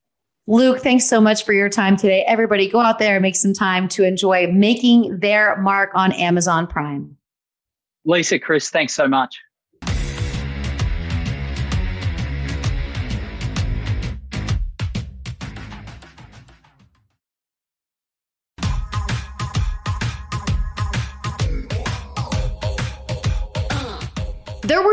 [0.49, 2.24] Luke, thanks so much for your time today.
[2.26, 6.66] Everybody go out there and make some time to enjoy making their mark on Amazon
[6.66, 7.16] Prime.
[8.05, 9.40] Lisa, Chris, thanks so much.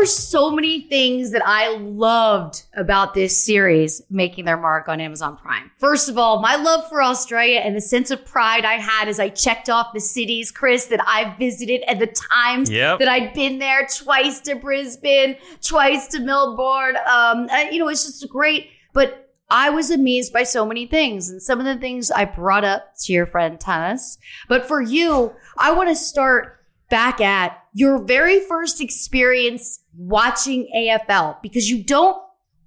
[0.04, 5.38] Were so many things that I loved about this series making their mark on Amazon
[5.38, 5.70] Prime.
[5.78, 9.18] First of all, my love for Australia and the sense of pride I had as
[9.18, 12.98] I checked off the cities, Chris, that I visited and the times yep.
[12.98, 16.96] that I'd been there twice to Brisbane, twice to Melbourne.
[17.10, 18.68] Um, you know, it's just great.
[18.92, 22.64] But I was amazed by so many things and some of the things I brought
[22.64, 24.18] up to your friend Tanis.
[24.50, 31.42] But for you, I want to start back at your very first experience watching AFL
[31.42, 32.16] because you don't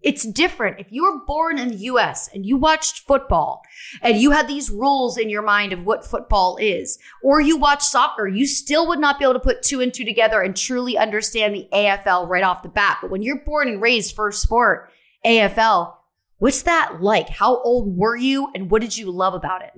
[0.03, 0.79] it's different.
[0.79, 3.63] If you were born in the US and you watched football
[4.01, 7.83] and you had these rules in your mind of what football is, or you watch
[7.83, 10.97] soccer, you still would not be able to put two and two together and truly
[10.97, 12.99] understand the AFL right off the bat.
[13.01, 14.91] But when you're born and raised first sport,
[15.25, 15.95] AFL,
[16.37, 17.27] what's that like?
[17.27, 19.73] How old were you and what did you love about it?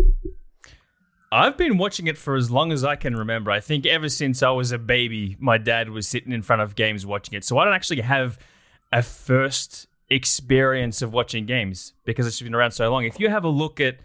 [1.31, 3.51] I've been watching it for as long as I can remember.
[3.51, 6.75] I think ever since I was a baby, my dad was sitting in front of
[6.75, 7.43] games watching it.
[7.43, 8.39] So I don't actually have
[8.91, 13.05] a first experience of watching games because it's been around so long.
[13.05, 13.97] If you have a look at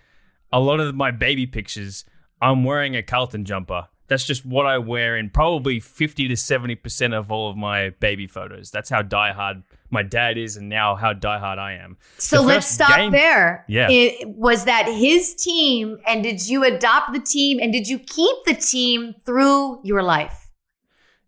[0.53, 2.05] a lot of my baby pictures,
[2.43, 3.89] I'm wearing a Carlton jumper.
[4.07, 8.27] That's just what I wear in probably 50 to 70% of all of my baby
[8.27, 8.71] photos.
[8.71, 11.97] That's how diehard my dad is and now how diehard I am.
[12.19, 13.65] So let's stop game- there.
[13.67, 13.89] Yeah.
[13.91, 18.37] It, was that his team and did you adopt the team and did you keep
[18.45, 20.51] the team through your life?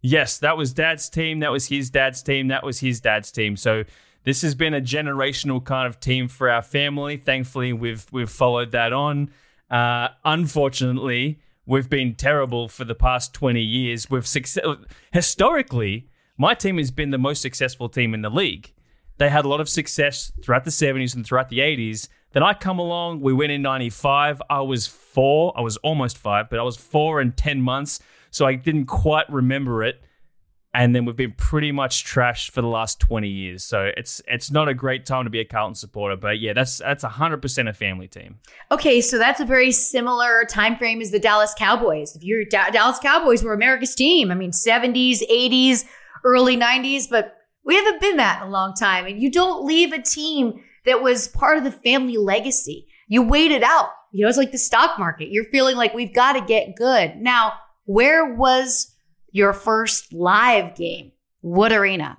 [0.03, 1.41] Yes, that was dad's team.
[1.41, 2.49] That was his dad's team.
[2.49, 3.57] That was his dad's team.
[3.57, 3.85] So
[4.25, 7.17] this has been a generational kind of team for our family.
[7.17, 9.31] Thankfully, we've we've followed that on.
[9.71, 14.09] Uh, unfortunately, we've been terrible for the past twenty years.
[14.09, 14.65] We've success
[15.13, 16.09] historically,
[16.39, 18.73] my team has been the most successful team in the league.
[19.19, 22.09] They had a lot of success throughout the 70s and throughout the 80s.
[22.33, 24.43] Then I come along, we win in 95.
[24.51, 28.01] I was four, I was almost five, but I was four and 10 months.
[28.31, 30.03] So I didn't quite remember it.
[30.77, 33.65] And then we've been pretty much trashed for the last 20 years.
[33.65, 36.17] So it's it's not a great time to be a Carlton supporter.
[36.17, 38.41] But yeah, that's that's 100% a family team.
[38.71, 42.15] Okay, so that's a very similar time frame as the Dallas Cowboys.
[42.15, 44.31] If you're Da- Dallas Cowboys were America's team.
[44.31, 45.87] I mean, 70s, 80s,
[46.25, 47.33] early 90s, but
[47.65, 49.07] we haven't been that in a long time.
[49.07, 52.87] And you don't leave a team that was part of the family legacy.
[53.09, 53.91] You wait it out.
[54.13, 55.31] You know, it's like the stock market.
[55.31, 57.17] You're feeling like we've got to get good.
[57.17, 57.55] Now,
[57.85, 58.95] where was
[59.37, 61.13] your first live game?
[61.43, 62.19] What arena?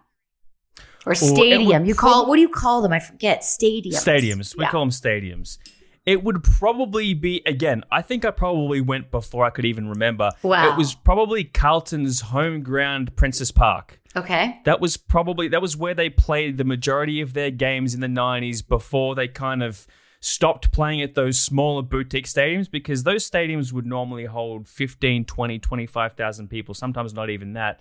[1.05, 1.85] Or would stadium?
[1.85, 2.93] You call what do you call them?
[2.93, 3.41] I forget.
[3.41, 3.93] Stadiums.
[4.05, 4.55] Stadiums.
[4.57, 4.69] We Yeah.
[4.69, 5.57] call them stadiums.
[6.05, 7.83] It would probably be again.
[7.91, 10.29] I think I probably went before I could even remember.
[10.43, 10.69] Wow.
[10.71, 13.99] It was probably Carlton's home ground, Princes Park.
[14.15, 14.59] Okay.
[14.65, 18.07] That was probably that was where they played the majority of their games in the
[18.07, 19.85] 90s before they kind of
[20.19, 25.59] stopped playing at those smaller boutique stadiums because those stadiums would normally hold 15, 20,
[25.59, 27.79] 25,000 people, sometimes not even that.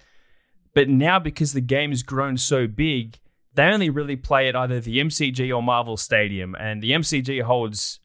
[0.75, 3.19] But now because the game has grown so big,
[3.55, 8.01] they only really play at either the MCG or Marvel Stadium and the MCG holds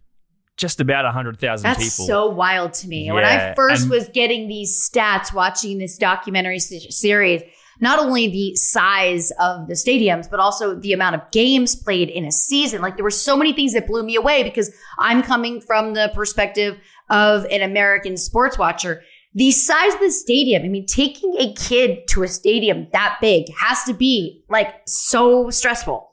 [0.57, 2.05] just about 100,000 That's people.
[2.05, 3.11] so wild to me.
[3.11, 7.41] when I first and- was getting these stats watching this documentary se- series,
[7.81, 12.25] not only the size of the stadiums, but also the amount of games played in
[12.25, 12.81] a season.
[12.81, 16.11] Like there were so many things that blew me away because I'm coming from the
[16.13, 16.77] perspective
[17.09, 19.01] of an American sports watcher.
[19.33, 23.45] The size of the stadium, I mean, taking a kid to a stadium that big
[23.57, 26.09] has to be like so stressful.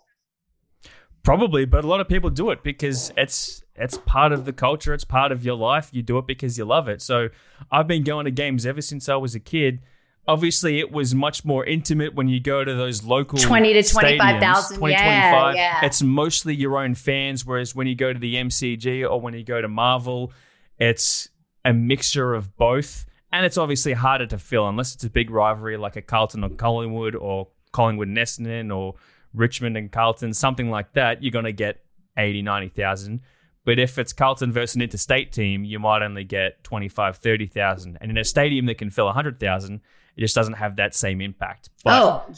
[1.24, 4.94] Probably, but a lot of people do it because it's it's part of the culture.
[4.94, 5.90] It's part of your life.
[5.92, 7.02] You do it because you love it.
[7.02, 7.28] So
[7.70, 9.80] I've been going to games ever since I was a kid.
[10.28, 14.76] Obviously, it was much more intimate when you go to those local 20 to 25,000.
[14.78, 15.56] 20, Yeah, 25.
[15.56, 15.84] yeah.
[15.84, 17.46] It's mostly your own fans.
[17.46, 20.32] Whereas when you go to the MCG or when you go to Marvel,
[20.78, 21.30] it's
[21.64, 23.06] a mixture of both.
[23.32, 26.50] And it's obviously harder to fill unless it's a big rivalry like a Carlton or
[26.50, 28.94] Collingwood or Collingwood and Essendon or
[29.34, 31.22] Richmond and Carlton, something like that.
[31.22, 31.82] You're going to get
[32.16, 33.20] 80, 90,000.
[33.64, 37.98] But if it's Carlton versus an interstate team, you might only get 25, 30,000.
[38.00, 39.80] And in a stadium that can fill 100,000,
[40.18, 41.70] it just doesn't have that same impact.
[41.84, 42.34] But oh,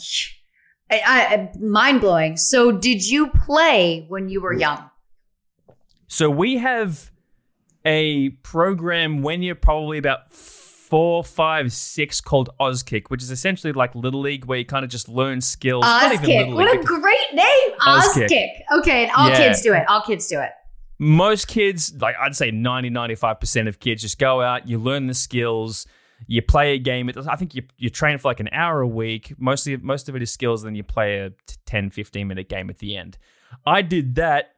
[0.91, 2.37] I, I, mind blowing.
[2.37, 4.89] So, did you play when you were young?
[6.07, 7.09] So we have
[7.85, 13.95] a program when you're probably about four, five, six called Auskick, which is essentially like
[13.95, 15.85] Little League where you kind of just learn skills.
[15.85, 16.53] Auskick.
[16.53, 17.77] What a great name.
[17.79, 18.27] Auskick.
[18.29, 18.79] Auskick.
[18.79, 19.37] Okay, and all Yeah.
[19.37, 19.87] kids do it.
[19.87, 20.51] All kids do it.
[20.99, 25.13] Most kids, like I'd say 90, 95% of kids just go out, you learn the
[25.15, 25.87] skills,
[26.27, 27.09] you play a game.
[27.29, 29.33] I think you, you train for like an hour a week.
[29.37, 31.31] Mostly, most of it is skills, then you play a
[31.65, 33.17] 10, 15 minute game at the end.
[33.65, 34.55] I did that.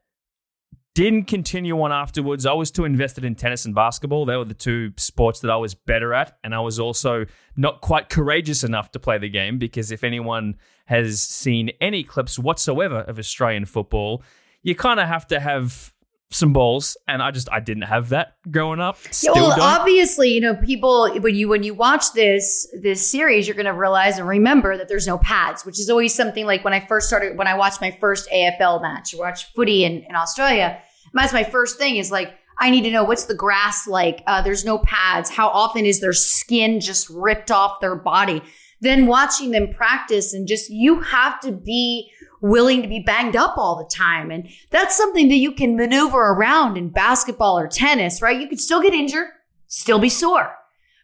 [0.96, 2.46] Didn't continue on afterwards.
[2.46, 4.26] I was too invested in tennis and basketball.
[4.26, 6.38] They were the two sports that I was better at.
[6.44, 7.26] And I was also
[7.58, 10.56] not quite courageous enough to play the game because if anyone
[10.86, 14.22] has seen any clips whatsoever of Australian football,
[14.62, 15.94] you kind of have to have
[16.34, 16.98] some balls.
[17.08, 18.98] And I just, I didn't have that growing up.
[19.22, 19.60] Yeah, well, don't.
[19.60, 23.74] obviously, you know, people when you when you watch this this series, you're going to
[23.74, 27.08] realize and remember that there's no pads, which is always something like when I first
[27.08, 30.80] started when I watched my first AFL match, watched footy in, in Australia.
[31.14, 34.24] That's my first thing is like I need to know what's the grass like.
[34.28, 35.30] Uh, there's no pads.
[35.30, 38.42] How often is their skin just ripped off their body?
[38.84, 42.12] then watching them practice and just you have to be
[42.44, 44.30] willing to be banged up all the time.
[44.30, 48.40] And that's something that you can maneuver around in basketball or tennis, right?
[48.40, 49.30] You could still get injured,
[49.68, 50.54] still be sore.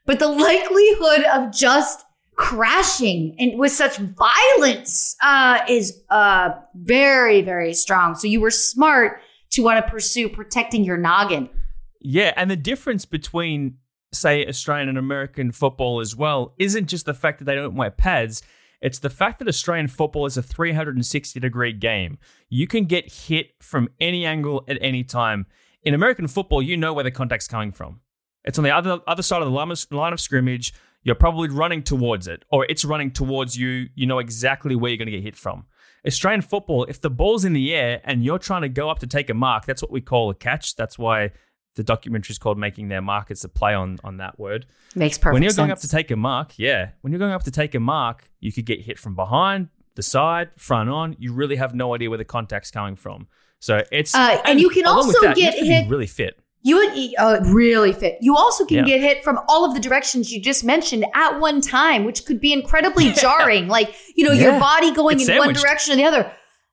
[0.05, 2.03] But the likelihood of just
[2.35, 8.15] crashing and with such violence uh, is uh, very, very strong.
[8.15, 9.21] So you were smart
[9.51, 11.49] to want to pursue protecting your noggin.
[12.01, 13.75] Yeah, and the difference between
[14.11, 17.91] say Australian and American football as well isn't just the fact that they don't wear
[17.91, 18.41] pads.
[18.81, 22.17] It's the fact that Australian football is a 360 degree game.
[22.49, 25.45] You can get hit from any angle at any time.
[25.83, 28.01] In American football, you know where the contact's coming from.
[28.43, 30.73] It's on the other other side of the line of scrimmage.
[31.03, 33.87] You're probably running towards it, or it's running towards you.
[33.95, 35.65] You know exactly where you're going to get hit from.
[36.05, 39.07] Australian football, if the ball's in the air and you're trying to go up to
[39.07, 40.75] take a mark, that's what we call a catch.
[40.75, 41.31] That's why
[41.79, 43.31] the documentary is called Making Their Mark.
[43.31, 44.65] It's a play on on that word.
[44.95, 45.57] Makes perfect When you're sense.
[45.57, 48.25] going up to take a mark, yeah, when you're going up to take a mark,
[48.41, 51.15] you could get hit from behind, the side, front on.
[51.19, 53.27] You really have no idea where the contact's coming from.
[53.59, 56.37] So it's Uh, and you can also that, get hit- really fit.
[56.61, 58.17] You would uh, really fit.
[58.19, 58.83] You also can Yeah.
[58.85, 62.41] get hit from all of the directions you just mentioned at one time, which could
[62.41, 63.69] be incredibly jarring.
[63.69, 66.29] Like, you know, your body going It's in one direction or the other.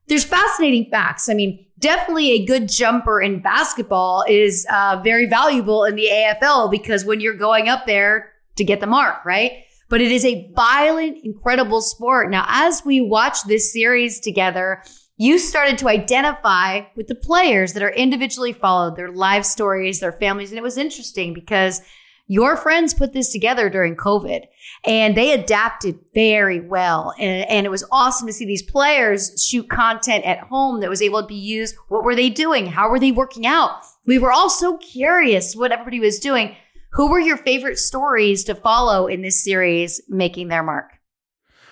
[0.08, 1.28] There's fascinating facts.
[1.28, 6.70] I mean, definitely a good jumper in basketball is uh, very valuable in the AFL
[6.70, 9.64] because when you're going up there to get the mark, right?
[9.88, 12.30] But it is a violent, incredible sport.
[12.30, 14.82] Now, as we watch this series together,
[15.16, 20.12] you started to identify with the players that are individually followed, their life stories, their
[20.12, 20.50] families.
[20.50, 21.80] And it was interesting because
[22.26, 24.42] your friends put this together during COVID
[24.84, 27.14] and they adapted very well.
[27.18, 31.02] And, and it was awesome to see these players shoot content at home that was
[31.02, 31.76] able to be used.
[31.88, 32.66] What were they doing?
[32.66, 33.82] How were they working out?
[34.06, 36.56] We were all so curious what everybody was doing.
[36.92, 40.92] Who were your favorite stories to follow in this series, making their mark?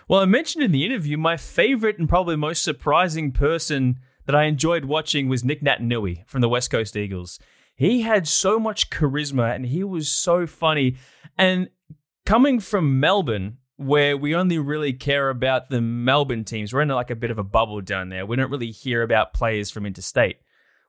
[0.07, 4.45] Well, I mentioned in the interview my favorite and probably most surprising person that I
[4.45, 7.39] enjoyed watching was Nic Naitanui from the West Coast Eagles.
[7.75, 10.97] He had so much charisma and he was so funny.
[11.37, 11.68] And
[12.25, 17.11] coming from Melbourne, where we only really care about the Melbourne teams, we're in like
[17.11, 18.25] a bit of a bubble down there.
[18.25, 20.37] We don't really hear about players from interstate.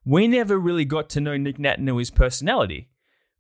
[0.06, 2.90] We never really got to know Nic Naitanui's personality.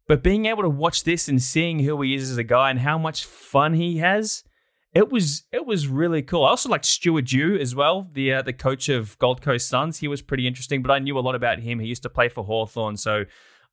[0.07, 2.79] But being able to watch this and seeing who he is as a guy and
[2.79, 4.43] how much fun he has,
[4.95, 6.45] it was it was really cool.
[6.45, 9.99] I also liked Stuart Dew as well, the uh, the coach of Gold Coast Suns.
[9.99, 11.79] He was pretty interesting, but I knew a lot about him.
[11.79, 13.25] He used to play for Hawthorn, so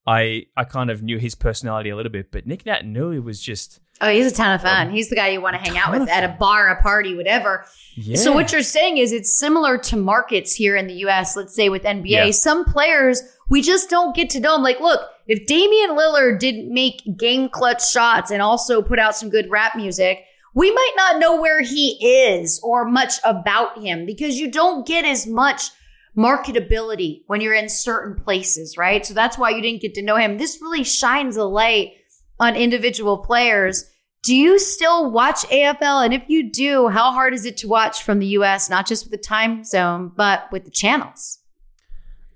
[0.06, 2.32] I I kind of knew his personality a little bit.
[2.32, 4.90] But Nic Naitanui was just Oh, he's a ton of fun.
[4.90, 7.64] He's the guy you want to hang out with at a bar, a party, whatever.
[7.94, 8.16] yeah.
[8.16, 11.68] So what you're saying is it's similar to markets here in the US, let's say
[11.68, 12.08] with NBA.
[12.08, 12.30] Yeah.
[12.32, 14.62] Some players we just don't get to know them.
[14.64, 19.28] Like, look, if Damian Lillard didn't make game clutch shots and also put out some
[19.30, 20.24] good rap music,
[20.54, 25.04] we might not know where he is or much about him because you don't get
[25.04, 25.70] as much
[26.16, 29.04] marketability when you're in certain places, right?
[29.04, 30.36] So that's why you didn't get to know him.
[30.36, 31.92] This really shines a light
[32.38, 33.84] on individual players.
[34.22, 36.04] Do you still watch AFL?
[36.04, 39.04] And if you do, how hard is it to watch from the US, not just
[39.04, 41.38] with the time zone, but with the channels?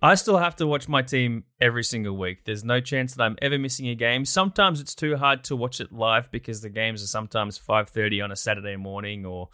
[0.06, 2.44] I still have to watch my team every single week.
[2.44, 4.24] There's no chance that I'm ever missing a game.
[4.24, 8.30] Sometimes it's too hard to watch it live because the games are sometimes 5:30 on
[8.30, 9.48] a Saturday morning or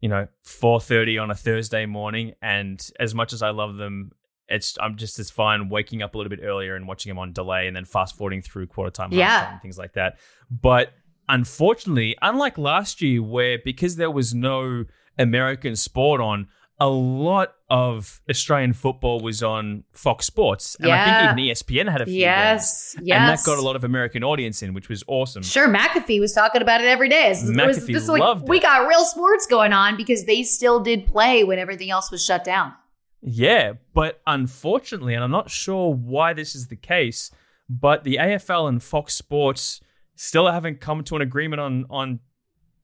[0.00, 4.10] you know 4:30 on a Thursday morning and as much as I love them
[4.48, 7.32] it's I'm just as fine waking up a little bit earlier and watching them on
[7.32, 9.60] delay and then fast forwarding through quarter time Yeah.
[9.60, 10.18] things like that.
[10.50, 10.92] But
[11.28, 14.86] unfortunately, unlike last year where because there was no
[15.18, 16.48] American sport on
[16.80, 22.00] a lot of Australian football was on Fox Sports, and I think even ESPN had
[22.02, 22.14] a few.
[22.14, 23.18] Yes, yes.
[23.18, 25.42] And that got a lot of American audience in, which was awesome.
[25.42, 27.26] Sure, McAfee was talking about it every day.
[27.26, 28.62] It was- McAfee just like, loved we it.
[28.62, 32.44] got real sports going on because they still did play when everything else was shut
[32.44, 32.72] down.
[33.20, 37.32] Yeah, but unfortunately, and I'm not sure why this is the case,
[37.68, 39.80] but the AFL and Fox Sports
[40.14, 42.20] still haven't come to an agreement on on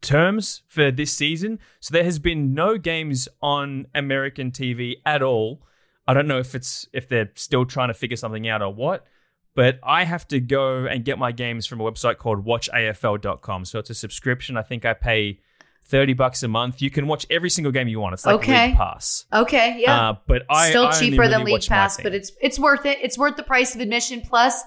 [0.05, 1.59] terms for this season.
[1.81, 5.61] So there has been no games on American TV at all.
[6.07, 9.07] I don't know if it's if they're still trying to figure something out or what,
[9.55, 13.65] but I have to go and get my games from a website called watchafl.com.
[13.65, 14.57] So it's a subscription.
[14.57, 15.41] I think I pay
[15.87, 16.81] 30 bucks a month.
[16.81, 18.15] You can watch every single game you want.
[18.15, 18.69] It's like Okay.
[18.69, 19.27] League Pass.
[19.33, 20.11] Okay, yeah.
[20.11, 22.99] Uh, but I Still I cheaper than really League Pass, but it's it's worth it.
[23.03, 24.21] It's worth the price of admission.
[24.23, 24.63] Plus,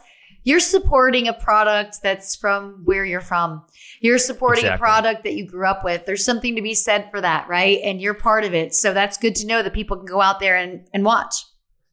[0.47, 3.61] you're supporting a product that's from where you're from.
[3.99, 6.05] You're supporting a product that you grew up with.
[6.05, 7.79] There's something to be said for that, right?
[7.83, 8.73] And you're part of it.
[8.73, 11.35] So that's good to know that people can go out there and, and watch.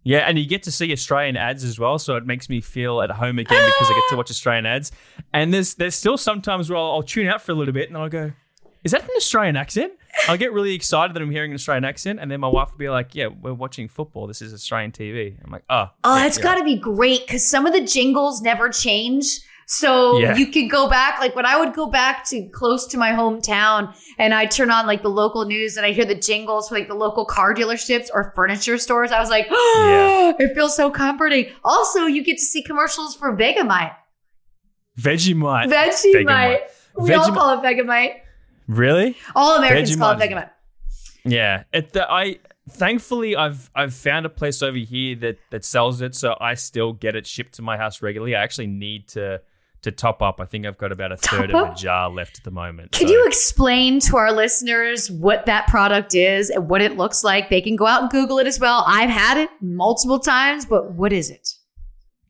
[0.04, 3.02] yeah, and you get to see Australian ads as well, so it makes me feel
[3.02, 4.92] at home again because I get to watch Australian ads.
[5.32, 7.96] And there's there's still sometimes where I'll, I'll tune out for a little bit and
[7.96, 8.30] then I'll go,
[8.84, 9.94] is that an Australian accent?
[10.28, 12.78] I'll get really excited that I'm hearing an Australian accent, and then my wife will
[12.78, 14.26] be like, "Yeah, we're watching football.
[14.26, 16.42] This is Australian TV." I'm like, "Oh, Oh, yeah, that's yeah.
[16.44, 19.26] got to be great because some of the jingles never change.
[19.66, 20.36] So Yeah.
[20.36, 23.94] you could go back, like when I would go back to close to my hometown
[24.18, 26.86] and I turn on like the local news and I hear the jingles for like
[26.86, 29.10] the local car dealerships or furniture stores.
[29.10, 31.46] I was like, oh, it feels so comforting.
[31.64, 33.94] Also, you get to see commercials for Vegemite.
[35.00, 35.70] Vegemite.
[35.72, 36.14] Vegemite.
[36.26, 36.58] Vegemite.
[36.98, 38.16] We all call it Vegemite.
[38.66, 39.16] Really?
[39.34, 40.30] All Americans call it Vegemite.
[40.30, 40.50] Vegemite.
[41.24, 41.64] Yeah.
[41.72, 42.38] It, the, I
[42.70, 46.92] thankfully I've I've found a place over here that that sells it, so I still
[46.92, 48.34] get it shipped to my house regularly.
[48.34, 49.40] I actually need to
[49.82, 50.40] to top up.
[50.40, 52.92] I think I've got about a third of a jar left at the moment.
[52.92, 57.22] Can so- you explain to our listeners what that product is and what it looks
[57.22, 57.50] like?
[57.50, 58.84] They can go out and Google it as well.
[58.86, 61.54] I've had it multiple times, but what is it?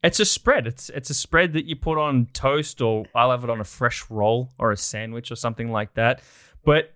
[0.05, 0.67] It's a spread.
[0.67, 3.63] It's it's a spread that you put on toast, or I'll have it on a
[3.65, 6.21] fresh roll or a sandwich or something like that.
[6.63, 6.93] But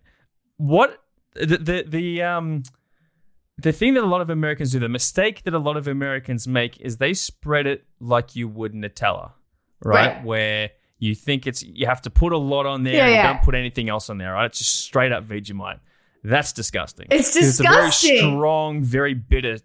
[0.58, 1.02] what
[1.34, 2.64] the the, the um
[3.58, 6.48] the thing that a lot of Americans do, the mistake that a lot of Americans
[6.48, 9.32] make is they spread it like you would Nutella,
[9.84, 10.16] right?
[10.16, 10.24] Right.
[10.24, 13.16] Where you think it's you have to put a lot on there Yeah, and you
[13.18, 13.34] yeah.
[13.34, 14.46] don't put anything else on there, right?
[14.46, 15.80] It's just straight up Vegemite.
[16.24, 17.08] That's disgusting.
[17.12, 18.18] It's 'Cause It's a very disgusting.
[18.18, 19.58] strong, very bitter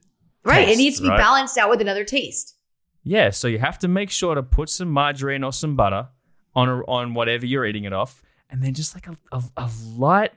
[0.44, 0.68] Right.
[0.68, 1.18] it needs to be right?
[1.18, 2.56] balanced out with another taste.
[3.04, 6.08] Yeah, so you have to make sure to put some margarine or some butter
[6.54, 9.70] on a, on whatever you're eating it off, and then just like a, a, a
[9.96, 10.32] light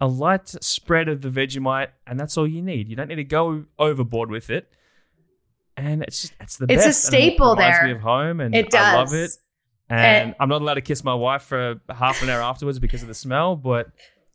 [0.00, 2.88] a light spread of the Vegemite, and that's all you need.
[2.88, 4.70] You don't need to go overboard with it.
[5.76, 7.06] And it's just it's the It's a best.
[7.12, 7.86] and it staple reminds there.
[7.86, 9.30] me of home, and It I love it.
[9.90, 13.02] And And- I'm not allowed to kiss my wife for half an hour afterwards because
[13.02, 13.88] of the smell, but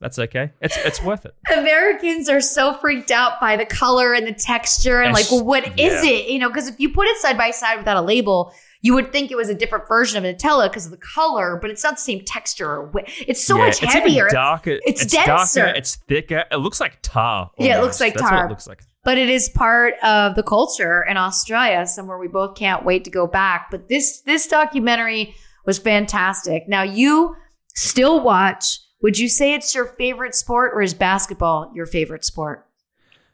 [0.03, 0.51] that's okay.
[0.61, 1.33] It's it's worth it.
[1.51, 6.03] Americans are so freaked out by the color and the texture and like, what is
[6.05, 6.11] Yeah.
[6.11, 6.29] it?
[6.29, 9.11] You know, because if you put it side by side without a label, you would
[9.13, 11.95] think it was a different version of Nutella because of the color, but it's not
[11.95, 12.91] the same texture.
[13.27, 14.27] It's so Yeah, much it's even heavier.
[14.29, 14.77] darker.
[14.85, 15.31] It's darker.
[15.37, 15.67] denser.
[15.67, 16.43] It's thicker.
[16.51, 17.49] It looks like tar.
[17.57, 18.45] Yeah, it looks like That's what tar.
[18.45, 18.81] it looks like.
[19.05, 23.09] but it is part of the culture in Australia, somewhere we both can't wait to
[23.09, 23.67] go back.
[23.71, 25.33] But this this documentary
[25.65, 26.67] was fantastic.
[26.67, 27.35] Now you
[27.75, 28.79] still watch.
[29.03, 32.65] Would you say it's your favorite sport or is basketball your favorite sport?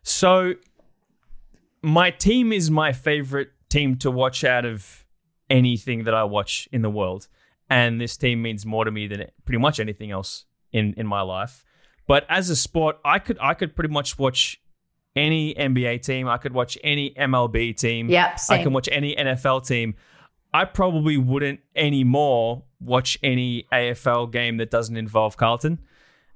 [0.02, 0.56] So,
[1.84, 5.06] my team is my favorite team to watch out of
[5.50, 7.28] anything that I watch in the world,
[7.70, 11.22] and this team means more to me than pretty much anything else in in my
[11.22, 11.64] life.
[12.08, 14.60] But as a sport, I could I could pretty much watch
[15.16, 16.28] any NBA team.
[16.28, 18.10] I could watch any MLB team.
[18.10, 19.94] Yep, I can watch any NFL team.
[20.52, 25.80] I probably wouldn't anymore watch any AFL game that doesn't involve Carlton.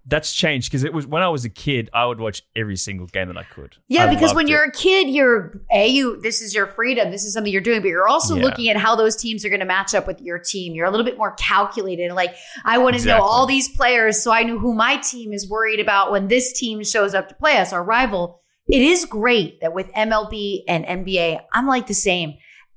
[0.05, 3.07] That's changed because it was when I was a kid, I would watch every single
[3.07, 3.77] game that I could.
[3.87, 4.51] Yeah, I because when it.
[4.51, 6.19] you're a kid, you're a you.
[6.19, 7.09] This is your freedom.
[7.09, 8.43] This is something you're doing, but you're also Yeah.
[8.43, 10.73] looking at how those teams are going to match up with your team.
[10.75, 12.11] You're a little bit more calculated.
[12.11, 12.35] Like
[12.65, 15.79] I want to know all these players, so I know who my team is worried
[15.79, 18.41] about when this team shows up to play us, our rival.
[18.67, 22.33] It is great that with MLB and NBA, I'm like the same.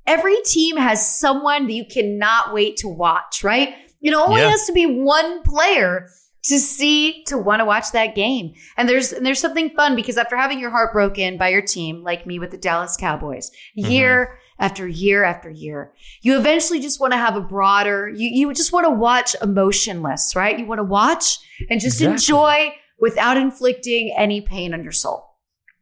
[0.06, 3.42] Every team has someone that you cannot wait to watch.
[3.44, 3.74] Right?
[4.02, 4.50] It only Yeah.
[4.50, 6.08] has to be one player
[6.44, 8.54] to see to want to watch that game.
[8.76, 12.02] And there's and there's something fun because after having your heart broken by your team,
[12.04, 13.90] like me with the Dallas Cowboys, mm-hmm.
[13.90, 15.92] year after year after year,
[16.22, 18.08] you eventually just want to have a broader.
[18.08, 20.56] You you just want to watch emotionless, right?
[20.58, 21.38] You want to watch
[21.68, 22.12] and just Exactly.
[22.12, 25.24] enjoy without inflicting any pain on your soul.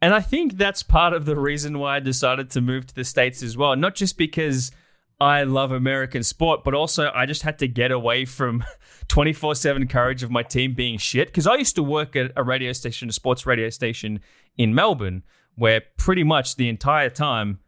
[0.04, 3.04] And I think that's part of the reason why I decided to move to the
[3.04, 3.74] States as well.
[3.74, 4.70] Not just because
[5.18, 8.62] I love American sport, but also I just had to get away from
[9.08, 11.28] 24 7 courage of my team being shit.
[11.28, 14.20] Because I used to work at a radio station, a sports radio station
[14.58, 15.22] in Melbourne,
[15.54, 17.60] where pretty much the entire time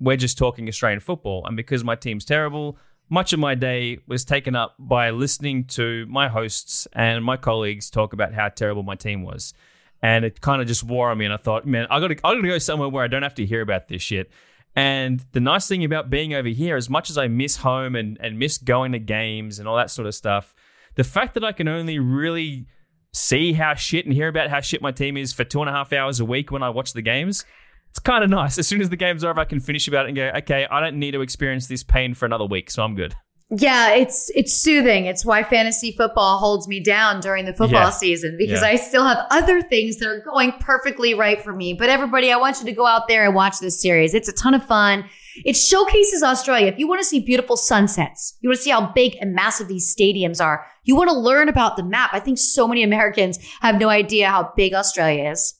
[0.00, 1.44] we're just talking Australian football.
[1.44, 2.78] And because my team's terrible,
[3.10, 7.90] much of my day was taken up by listening to my hosts and my colleagues
[7.90, 9.52] talk about how terrible my team was.
[10.04, 11.24] And it kind of just wore on me.
[11.24, 13.46] And I thought, man, I gotta, I gotta go somewhere where I don't have to
[13.46, 14.30] hear about this shit.
[14.76, 18.18] And the nice thing about being over here, as much as I miss home and,
[18.20, 20.54] and miss going to games and all that sort of stuff,
[20.96, 22.66] the fact that I can only really
[23.14, 25.72] see how shit and hear about how shit my team is for two and a
[25.72, 27.46] half hours a week when I watch the games,
[27.88, 28.58] it's kind of nice.
[28.58, 30.80] As soon as the game's over, I can finish about it and go, okay, I
[30.80, 33.14] don't need to experience this pain for another week, so I'm good.
[33.56, 35.04] Yeah, it's it's soothing.
[35.06, 37.90] It's why fantasy football holds me down during the football Yeah.
[37.90, 38.68] season because Yeah.
[38.68, 41.74] I still have other things that are going perfectly right for me.
[41.74, 44.14] But everybody, I want you to go out there and watch this series.
[44.14, 45.04] It's a ton of fun.
[45.44, 46.66] It showcases Australia.
[46.68, 49.68] If you want to see beautiful sunsets, you want to see how big and massive
[49.68, 50.64] these stadiums are.
[50.84, 52.10] You want to learn about the map.
[52.12, 55.54] I think so many Americans have no idea how big Australia is.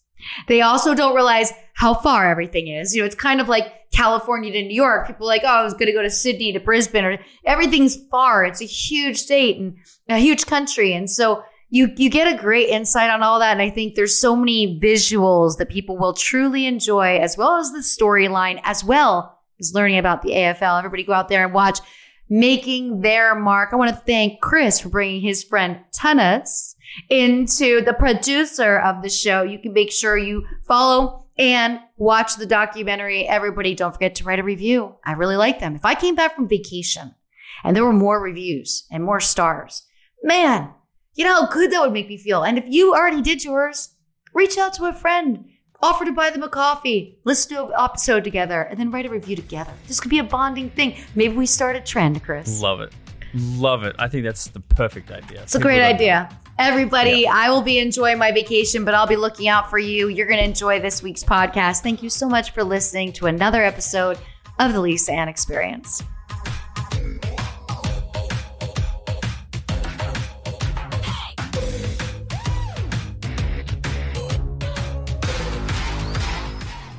[0.49, 2.95] They also don't realize how far everything is.
[2.95, 5.07] You know, it's kind of like California to New York.
[5.07, 8.45] People like, oh, I was going to go to Sydney to Brisbane, or everything's far.
[8.45, 9.77] It's a huge state and
[10.09, 10.93] a huge country.
[10.93, 14.17] And so you you get a great insight on all that and i think there's
[14.17, 19.41] so many visuals that people will truly enjoy as well as the storyline as well
[19.59, 21.81] as learning about the afl everybody go out there and watch
[22.29, 26.77] making their mark i want to thank chris for bringing his friend tunas
[27.11, 32.47] into the producer of the show you can make sure you follow and watch the
[32.47, 36.15] documentary everybody don't forget to write a review i really like them if i came
[36.15, 37.15] back from vacation
[37.63, 39.87] and there were more reviews and more stars
[40.23, 40.71] man
[41.15, 42.43] you know how good that would make me feel.
[42.43, 43.91] And if you already did yours,
[44.33, 45.45] reach out to a friend,
[45.81, 49.11] offer to buy them a coffee, listen to an episode together, and then write a
[49.11, 49.73] review together.
[49.87, 50.97] This could be a bonding thing.
[51.15, 52.61] Maybe we start a trend, Chris.
[52.61, 52.93] Love it.
[53.35, 53.95] Love it.
[53.99, 55.43] I think that's the perfect idea.
[55.43, 56.29] It's a great idea.
[56.59, 57.33] Everybody, yeah.
[57.35, 60.07] I will be enjoying my vacation, but I'll be looking out for you.
[60.09, 61.81] You're going to enjoy this week's podcast.
[61.81, 64.19] Thank you so much for listening to another episode
[64.61, 66.03] of the Lisa Ann Experience.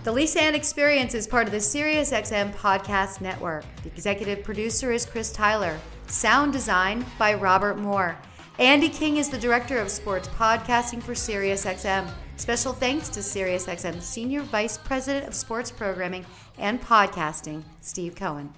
[0.03, 3.63] The Lisa Ann Experience is part of the SiriusXM Podcast Network.
[3.83, 5.79] The executive producer is Chris Tyler.
[6.07, 8.17] Sound design by Robert Moore.
[8.57, 12.09] Andy King is the director of sports podcasting for SiriusXM.
[12.37, 16.25] Special thanks to SiriusXM Senior Vice President of Sports Programming
[16.57, 18.53] and Podcasting, Steve Cohen.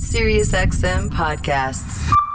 [0.00, 2.25] SiriusXM Podcasts.